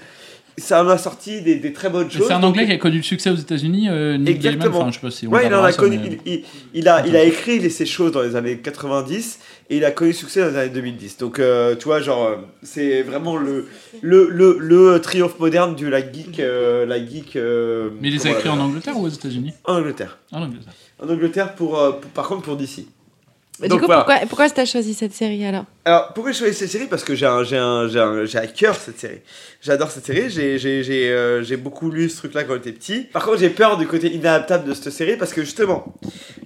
[0.57, 2.27] Ça en a sorti des, des très bonnes choses.
[2.27, 4.55] C'est un Donc, anglais qui a connu le succès aux États-Unis, euh, Nick Gaiman.
[4.55, 4.79] Exactement.
[4.79, 5.99] Enfin, je sais pas si on ouais, il en a ça, connu.
[6.01, 6.43] mais- Il, il-
[6.73, 9.39] il a, il a écrit ces choses dans les années 90
[9.69, 11.17] et il a connu succès dans les années 2010.
[11.17, 13.67] Donc, euh, tu vois, genre, euh, c'est vraiment le,
[14.01, 16.39] le, le, le triomphe moderne du la geek.
[16.39, 19.51] euh, la geek Mais il les a écrits en Angleterre ou aux États-Unis?
[19.65, 20.17] En Angleterre.
[20.31, 20.73] En Angleterre.
[21.03, 22.85] En Angleterre, pour, pour- par contre, pour DC.
[23.59, 24.03] Mais Donc, du coup, voilà.
[24.03, 25.65] pourquoi, pourquoi t'as choisi cette série alors?
[25.85, 26.87] Alors, pourquoi j'ai choisi cette série?
[26.87, 29.21] Parce que j'ai à cœur cette série.
[29.61, 30.29] J'adore cette série.
[30.29, 33.01] J'ai, euh, beaucoup lu ce truc-là quand j'étais petit.
[33.13, 35.95] Par contre, j'ai peur du côté inadaptable de cette série parce que justement,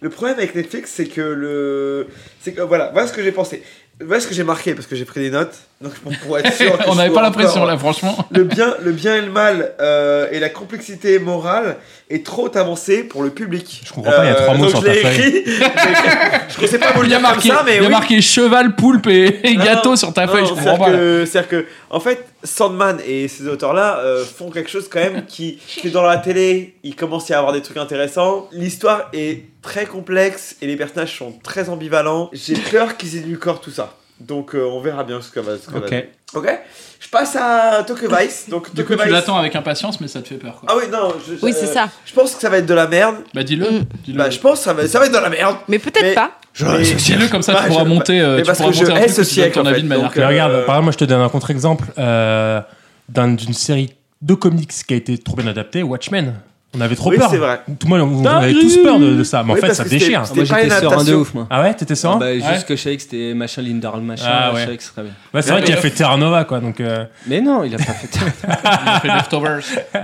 [0.02, 2.08] le problème avec Netflix, c'est que le,
[2.42, 3.64] c'est que voilà, voilà ce que j'ai pensé.
[4.02, 5.56] Voilà ce que j'ai marqué parce que j'ai pris des notes.
[5.82, 6.78] Donc pour, pour être sûr.
[6.78, 8.18] que On n'avait pas l'impression là, franchement.
[8.32, 11.76] Le bien, le bien et le mal euh, et la complexité morale
[12.10, 13.82] est trop avancée pour le public.
[13.86, 15.28] Je comprends pas, il y a trois mots donc sur je ta feuille.
[15.38, 15.44] écrit.
[16.58, 17.90] je ne sais pas vous le dire comme marqué, ça, mais il y a oui.
[17.92, 20.46] marqué cheval, poulpe et, et Non, gâteau sur ta non, feuille.
[20.46, 20.92] Je comprends pas.
[21.26, 25.60] C'est-à-dire que, en fait, Sandman et ces auteurs-là euh, font quelque chose quand même qui,
[25.82, 28.48] que dans la télé, il commence à y avoir des trucs intéressants.
[28.52, 32.30] L'histoire est très complexe et les personnages sont très ambivalents.
[32.34, 33.99] J'ai peur qu'ils édulcorent tout ça.
[34.20, 35.54] Donc, euh, on verra bien ce que va.
[35.58, 36.08] Ce que va Ok.
[36.36, 36.60] Ok?
[37.00, 38.50] Je passe à Tokyo Vice.
[38.50, 40.60] Donc, Du coup, tu Vice- l'attends avec impatience, mais ça te fait peur.
[40.60, 40.70] Quoi.
[40.72, 41.14] Ah oui, non.
[41.28, 41.88] Je, Oui, c'est ça.
[42.06, 43.16] Je pense que ça va être de la merde.
[43.34, 43.66] Bah dis-le.
[44.04, 44.18] dis-le.
[44.18, 45.58] Bah, je pense que ça va, ça va être de la merde.
[45.68, 46.32] Mais peut-être pas.
[46.62, 48.20] Mais- Dis-le comme ça, Ouais, tu pourras je- monter.
[48.20, 49.34] euh, mais tu parce pourras que je monter un hais truc ce où tu donnes
[49.34, 49.82] siècle, ton en avis fait.
[49.84, 52.62] de manière Donc, Mais euh, regarde, par exemple, moi je te donne un contre-exemple euh,
[53.08, 56.34] d'un- d'une série de comics qui a été trop bien adaptée, Watchmen.
[56.76, 57.30] On avait trop Oui, peur.
[57.32, 57.62] c'est vrai.
[57.80, 59.78] Tout le monde, on avait tous peur de, de ça, mais Oui, en fait parce
[59.80, 60.22] ça que c'était- déchire.
[60.28, 61.18] c'était Moi pas j'étais une serein de adaptation.
[61.20, 61.48] ouf moi.
[61.50, 62.54] Ah ouais, t'étais serein Ah bah, Ouais.
[62.54, 64.66] Juste que je savais que c'était machin Lindarl machin, Ah je ouais.
[64.66, 65.12] savais que ce serait bien.
[65.34, 67.78] Ouais, c'est vrai qu'il a fait Terra Nova quoi, donc euh, Mais non, il a
[67.80, 68.10] pas fait
[68.44, 69.64] Il a fait Leftovers.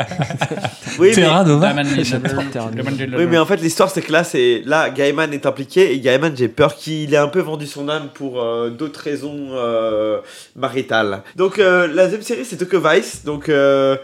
[0.97, 1.73] Oui, mais- Terra Nova.
[1.73, 2.05] Diamond Leader.
[2.05, 2.81] J'adore Terra Nova.
[2.81, 3.19] Diamond Leader.
[3.19, 6.33] Oui, mais en fait, l'histoire, c'est que là, c'est là, Gaiman est impliqué et Gaiman,
[6.35, 10.19] j'ai peur qu'il ait un peu vendu son âme pour euh, d'autres raisons euh,
[10.55, 11.21] maritales.
[11.35, 13.23] Donc, euh, la deuxième série, c'est Tokyo Vice.
[13.25, 13.97] Donc, euh,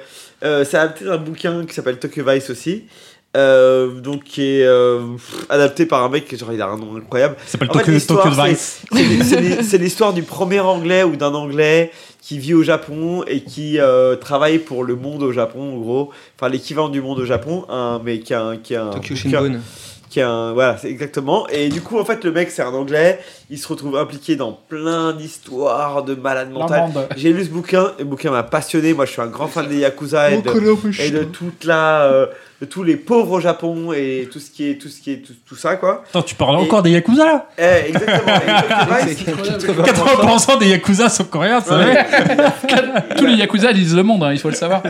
[0.44, 2.84] euh, c'est adapté d'un bouquin qui s'appelle Tokyo Vice aussi.
[3.38, 5.00] Euh, donc qui est euh,
[5.50, 7.80] adapté par un mec qui genre il a un nom incroyable ça s'appelle En fait,
[7.80, 8.36] Tokyo, l'histoire, Tokyo
[8.92, 8.94] c'est-
[9.62, 9.74] Vice.
[9.80, 14.60] l'histoire du premier anglais ou d'un anglais qui vit au Japon et qui euh, travaille
[14.60, 18.20] pour le monde au Japon en gros enfin l'équivalent du monde au Japon un mais
[18.20, 19.62] qui a un qui a un Tokyo bouquin- Shinbone.
[20.12, 21.48] Qui a un voilà c'est exactement.
[21.48, 23.20] Et du coup en fait le mec c'est un anglais.
[23.50, 26.92] Il se retrouve impliqué dans plein d'histoires de malades mentales.
[27.18, 27.94] j'ai lu ce bouquin.
[27.98, 28.94] Et le bouquin m'a passionné.
[28.94, 32.26] Moi je suis un grand fan des yakuza et de, et de toute la euh,
[32.62, 35.18] de tous les pauvres au Japon et tout ce qui est tout ce qui est
[35.26, 36.04] tout, tout ça quoi.
[36.10, 37.50] Attends, tu parles encore des Yakuza là?
[37.58, 38.36] Eh, exactement.
[38.36, 41.94] Et Tokyo Vice, 80% des Yakuza sont coréens, ça Ouais.
[42.36, 44.84] va Tous les Yakuza lisent le monde, hein, il faut le savoir.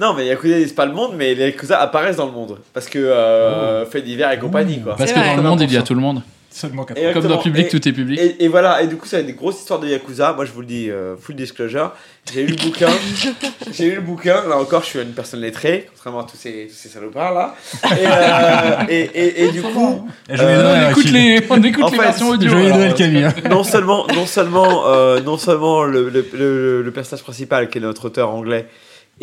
[0.00, 2.58] Non, mais Yakuza disent pas le monde, mais les Yakuza apparaissent dans le monde.
[2.72, 4.96] Parce que euh, fait divers et compagnie, quoi.
[4.96, 6.22] Parce que dans le monde, il y a tout le monde.
[6.54, 6.86] Seulement 80%.
[6.86, 7.38] Comme dans Exactement.
[7.38, 8.20] public, Et- tout est public.
[8.20, 10.34] Et, et voilà, et du coup, ça va être des grosses histoires de Yakuza.
[10.34, 11.92] Moi, je vous le dis, euh, full disclosure.
[12.30, 12.90] J'ai lu le bouquin.
[13.72, 14.46] J'ai lu le bouquin.
[14.46, 17.54] Là encore, je suis une personne lettrée, contrairement à tous ces, tous ces salopards là.
[17.84, 21.84] Et, euh, et, et, et du coup, joyeux Euh, Noël, on écoute les, on écoute
[21.84, 22.50] En les fait, versions audio.
[22.50, 22.68] Joyeux.
[22.72, 23.24] Noël Camille.
[23.24, 23.34] hein.
[23.50, 27.80] non seulement, non seulement, euh, non seulement le, le, le, le personnage principal, qui est
[27.80, 28.66] notre auteur anglais,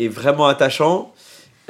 [0.08, 1.12] vraiment attachant.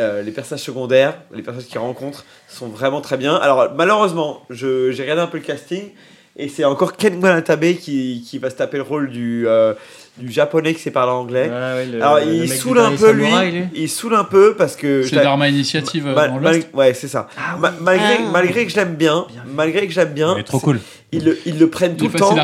[0.00, 3.34] euh, les personnages secondaires, les personnages qu'il rencontre sont vraiment très bien.
[3.36, 5.90] Alors malheureusement, j'ai regardé un peu le casting
[6.36, 9.74] et c'est encore Ken Watanabe qui, qui va se taper le rôle du, euh,
[10.20, 11.50] du japonais qui sait parler anglais.
[11.52, 13.64] Ah ouais, le- Alors le il saoule un peu lui, samouraï, lui.
[13.74, 17.28] il saoule un peu parce que C'est Dharma Initiative dans mal- ouais c'est ça.
[17.58, 18.30] Ma- malgré, Ah.
[18.32, 20.80] malgré que je l'aime bien, malgré que j'aime bien, Il est trop cool.
[21.12, 22.34] ils le, ils le prennent tout le temps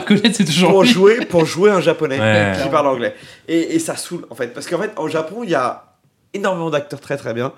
[0.47, 0.89] toujours pour lui.
[0.91, 2.53] jouer, pour jouer un japonais Ouais.
[2.63, 3.15] qui parle anglais.
[3.49, 4.49] Et, et ça saoule en fait.
[4.55, 5.85] Parce qu'en fait, en Japon, il y a
[6.35, 7.53] énormément d'acteurs très très bien.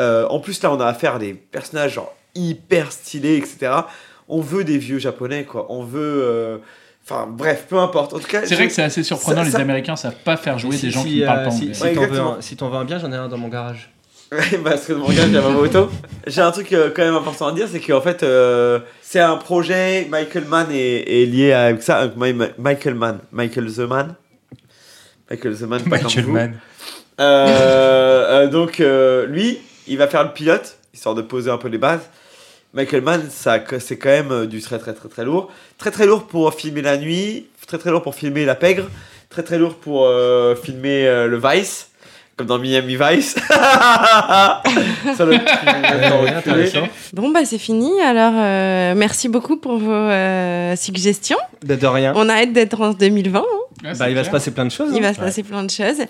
[0.00, 3.72] Euh, en plus, là, on a affaire à des personnages genre hyper stylés, etc.
[4.28, 5.66] On veut des vieux japonais, quoi.
[5.68, 6.00] On veut.
[6.24, 6.58] euh,
[7.06, 8.14] Enfin, bref, peu importe.
[8.14, 10.14] En tout cas, C'est vrai je- que c'est assez surprenant, ça- les ça- Américains savent
[10.24, 11.74] pas faire jouer Si- des gens si, qui ne parlent euh, pas si- anglais.
[11.74, 13.48] Si Ouais, t'en veux un- si t'en veux un bien, j'en ai un dans mon
[13.48, 13.90] garage.
[14.32, 15.90] Ouais, parce que mon gars, j'ai ma moto.
[16.26, 19.36] J'ai un truc euh, quand même important à dire, c'est qu'en fait, euh, c'est un
[19.36, 20.08] projet.
[20.10, 21.98] Michael Mann est, est lié avec ça.
[21.98, 24.14] avec Michael Mann, Michael the Man.
[25.30, 26.26] Michael the Man, pas Michael.
[26.26, 26.54] Mann.
[27.20, 31.68] Euh, euh, donc euh, lui, il va faire le pilote, histoire de poser un peu
[31.68, 32.08] les bases.
[32.74, 35.48] Michael Mann, c'est quand même euh, du très très très très lourd.
[35.78, 38.90] Très très lourd pour filmer la nuit, très très lourd pour filmer la pègre,
[39.30, 41.90] très très lourd pour euh, filmer euh, le Vice,
[42.36, 43.36] comme dans Miami Vice.
[43.48, 46.88] Ça, le Ouais, intéressant.
[47.12, 48.00] Bon, bah c'est fini.
[48.00, 51.38] Alors, euh, merci beaucoup pour vos euh, suggestions.
[51.64, 52.12] De, de rien.
[52.16, 53.38] On a hâte d'être en 2020.
[53.40, 53.92] hein.
[53.98, 54.90] Bah, il va se passer plein de choses.
[54.92, 55.08] Il hein.
[55.08, 56.00] va se passer plein de choses.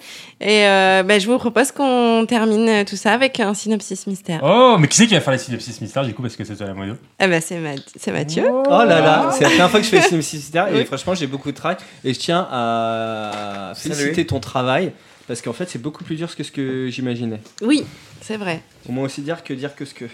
[0.40, 4.40] Et euh, bah, je vous propose qu'on termine euh, tout ça avec un synopsis mystère.
[4.44, 6.54] Oh, mais qui c'est qui va faire les synopsis mystères du coup parce que c'est
[6.56, 8.44] toi la mono Ah bah, c'est Ma- c'est Mathieu.
[8.48, 11.26] Oh là là, c'est la première fois que je fais Synopsis Mystère et franchement j'ai
[11.26, 14.92] beaucoup de travail et je tiens à féliciter ton travail
[15.26, 17.40] parce qu'en fait c'est beaucoup plus dur que ce que j'imaginais.
[17.62, 17.84] Oui,
[18.20, 18.62] c'est vrai.
[18.88, 20.04] Au moins aussi dire que dire que ce que.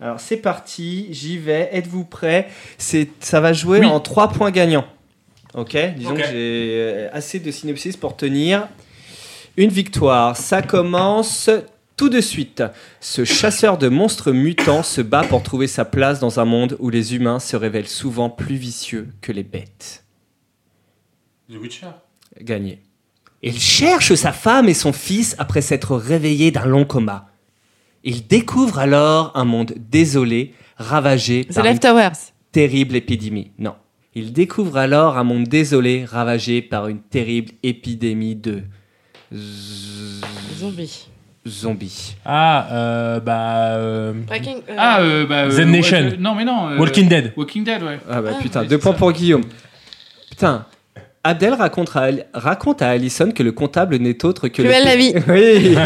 [0.00, 2.48] Alors c'est parti, j'y vais, êtes-vous prêts?
[2.78, 3.86] C'est, Ça va jouer Oui.
[3.86, 4.86] en 3 points gagnants.
[5.54, 5.76] Ok?
[5.96, 8.68] Disons que j'ai euh, assez de synopsis pour tenir
[9.56, 10.36] une victoire.
[10.36, 11.50] Ça commence
[11.96, 12.62] tout de suite.
[13.00, 16.88] Ce chasseur de monstres mutants se bat pour trouver sa place dans un monde où
[16.88, 20.04] les humains se révèlent souvent plus vicieux que les bêtes.
[21.50, 21.88] The Witcher.
[22.40, 22.80] Gagné.
[23.42, 27.28] Il cherche sa femme et son fils après s'être réveillé d'un long coma.
[28.04, 31.78] Il découvre alors un monde désolé, ravagé The par une
[32.52, 33.50] terrible épidémie.
[33.58, 33.74] Non.
[34.14, 38.62] Il découvre alors un monde désolé, ravagé par une terrible épidémie de
[39.32, 40.22] z-
[40.58, 41.06] Zombie.
[41.46, 42.16] zombies.
[42.24, 43.74] Ah, euh, bah.
[43.76, 45.44] euh, Breaking- euh, Ah, euh, bah.
[45.44, 45.96] euh, Nation.
[45.98, 46.70] euh, non, mais non.
[46.70, 47.32] euh, Walking Dead.
[47.36, 47.98] Walking Dead, ouais.
[48.10, 48.98] Ah bah Ah, putain, deux points ça.
[48.98, 49.44] pour Guillaume.
[50.28, 50.66] Putain.
[51.22, 54.84] Abdel raconte à, raconte à Allison que le comptable n'est autre que Plus le...
[54.84, 55.12] la vie.
[55.28, 55.76] Oui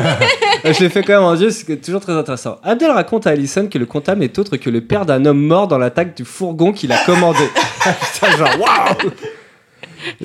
[0.65, 2.59] Je l'ai fait quand même en Dieu, c'est toujours très intéressant.
[2.63, 5.67] Abdel raconte à Allison que le comptable n'est autre que le père d'un homme mort
[5.67, 7.45] dans l'attaque du fourgon qu'il a commandé.
[8.15, 9.11] Putain, genre, waouh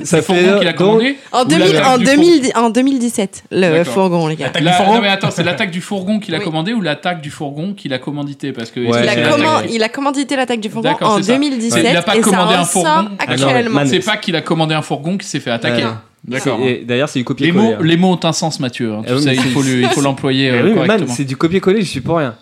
[0.04, 2.70] Ça Le fourgon qu'il a donc- commandé En, Ou 2000 l'attaque en, du 2000 en
[2.70, 4.52] 2017, le fourgon, les gars.
[4.60, 6.44] La- fourgon non mais attends, c'est l'attaque du fourgon qu'il a Oui.
[6.44, 8.52] commandé ou l'attaque du fourgon qu'il a commandité?
[8.52, 11.34] Parce que Ouais, Il a, il a commandité l'attaque du fourgon en c'est ça.
[11.34, 12.90] 2017 Il a pas et commandé ça un fourgon.
[13.20, 13.70] Ah actuellement.
[13.72, 15.86] man, C'est pas qu'il a commandé un fourgon qui s'est fait attaquer.
[15.86, 15.92] Ouais.
[16.28, 16.60] D'accord.
[16.66, 17.64] Et D'ailleurs, c'est du Les copier-coller.
[17.64, 17.84] mots, hein.
[17.84, 18.92] les mots ont un sens, Mathieu.
[18.94, 19.04] hein.
[19.08, 21.14] Ah oui, sais, il faut l'employer Mais euh, oui, correctement.
[21.14, 22.36] c'est du copier-coller, je suis pour rien.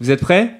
[0.00, 0.52] Vous êtes prêts?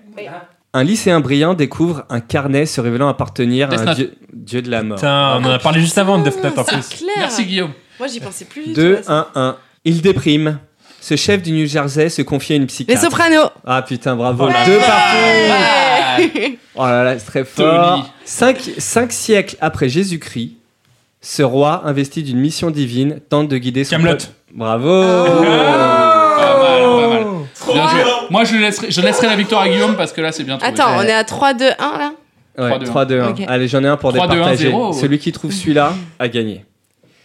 [0.77, 3.97] Un lycéen brillant découvre un carnet se révélant appartenir à Death un Note.
[3.97, 4.97] dieu, dieu de la mort.
[4.99, 6.99] Putain, on en a parlé juste avant de Death Note en C'est plus.
[6.99, 7.15] clair.
[7.17, 7.71] Merci Guillaume.
[7.99, 8.81] Moi, j'y pensais plus du tout.
[8.83, 9.29] 2, à ça.
[9.35, 9.57] 1, 1.
[9.87, 10.59] Il déprime.
[11.01, 13.01] Ce chef du New Jersey se confie à une Les psychiatre.
[13.01, 13.49] Sopranos.
[13.67, 14.49] Ah putain, bravo.
[14.49, 14.53] Ouais.
[14.67, 15.17] Deux partout.
[16.35, 16.59] Ouais.
[16.75, 18.13] Oh là là, c'est très fort.
[18.27, 20.57] Cinq, cinq siècles après Jésus-Christ,
[21.23, 24.19] ce roi, investi d'une mission divine, tente de guider son Camelot.
[24.53, 25.03] Bravo.
[25.03, 27.25] Pas mal, pas mal.
[27.73, 28.03] Bien joué.
[28.31, 30.73] Moi, je laisserai, je laisserai la victoire à Guillaume parce que là, c'est bien trouvé.
[30.73, 32.13] Attends, on est à 3, 2, 1 là
[32.59, 32.85] Ouais, 3-2-1.
[32.85, 33.29] 3, 2, 1.
[33.29, 33.43] Ok.
[33.49, 34.69] Allez, j'en ai un pour 3-2-1, départager.
[34.69, 34.93] 0.
[34.95, 36.65] Celui qui trouve celui-là a gagné.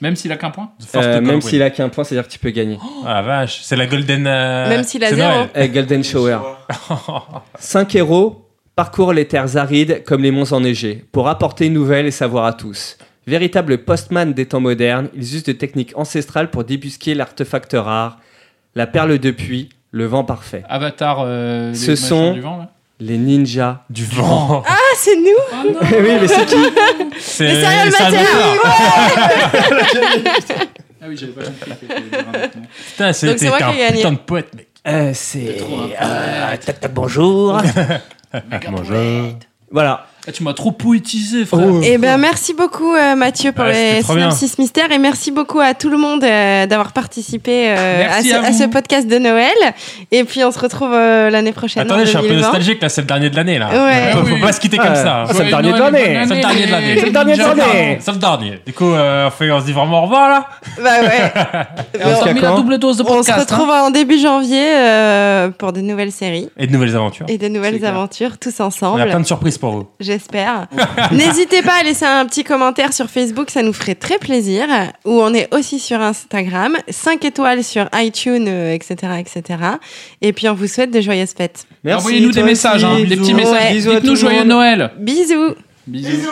[0.01, 0.71] Même s'il a qu'un point.
[0.95, 2.77] Euh, même s'il a qu'un point, c'est-à-dire que tu peux gagner.
[3.05, 4.25] Ah la vache, c'est la Golden.
[4.27, 5.45] euh, Même s'il a zéro.
[5.55, 6.39] Eh, Golden Shower.
[7.59, 12.11] Cinq héros parcourent les terres arides comme les monts enneigés pour apporter une nouvelle et
[12.11, 12.97] savoir à tous.
[13.27, 18.17] Véritables postman des temps modernes, ils usent de techniques ancestrales pour débusquer l'artefact rare,
[18.75, 20.63] la perle de puits, le vent parfait.
[20.69, 21.23] Avatar.
[21.25, 22.69] euh, Ce sont- du vent, là.
[22.99, 23.79] Les ninjas.
[23.89, 24.61] Du vent.
[24.67, 26.55] Ah, c'est nous oui, mais c'est qui
[27.19, 28.17] C'est Les serial matter
[31.03, 31.87] Ah oui, j'avais pas compris.
[32.91, 34.67] Putain, c'était un putain de poète, mec.
[34.87, 35.57] Euh, C'est.
[35.99, 37.59] euh, tac, tac, bonjour.
[38.69, 39.33] Bonjour.
[39.71, 40.05] voilà.
[40.27, 41.61] Ah, tu m'as trop poétisé, frère.
[41.67, 41.81] Oh.
[41.83, 45.73] Eh ben merci beaucoup euh, Mathieu pour Ouais, les synopsis mystères et merci beaucoup à
[45.73, 48.69] tout le monde euh, d'avoir participé euh, à, ce, à à ce vous.
[48.69, 49.51] podcast de Noël.
[50.11, 51.83] Et puis on se retrouve euh, l'année prochaine.
[51.83, 52.45] Attendez, en je suis un peu 2020.
[52.47, 53.69] nostalgique là, c'est le dernier de l'année là.
[53.69, 54.11] Ouais.
[54.11, 55.33] Faut, pas se quitter comme Ah, ça.
[55.33, 56.23] c'est le dernier de l'année.
[56.27, 56.95] C'est le dernier de l'année.
[56.99, 57.97] C'est le dernier de l'année.
[57.99, 58.59] C'est le dernier.
[58.65, 60.47] Du coup, euh, on, fait, on se dit vraiment au revoir là.
[60.83, 61.31] Bah ouais.
[62.05, 63.49] On s'en met la double dose de on se podcast.
[63.51, 63.83] retrouve hein.
[63.87, 67.25] en début janvier euh, pour de nouvelles séries Et de nouvelles aventures.
[67.27, 69.03] et de nouvelles aventures tous On a ensemble.
[69.07, 69.87] plein de surprises pour vous.
[70.11, 70.67] J'espère.
[71.13, 74.67] N'hésitez pas à laisser un petit commentaire sur Facebook, ça nous ferait très plaisir.
[75.05, 79.59] Ou on est aussi sur Instagram, 5 étoiles sur iTunes, euh, etc., etc.
[80.21, 81.65] Et puis on vous souhaite de joyeuses fêtes.
[81.85, 81.99] Merci.
[81.99, 83.53] Envoyez-nous des messages, hein, des petits messages.
[83.53, 83.73] Ouais.
[83.73, 84.43] Bisous à Dites-nous joyeux.
[84.43, 84.91] Noël.
[84.99, 85.55] Bisous
[85.87, 86.27] Bisous.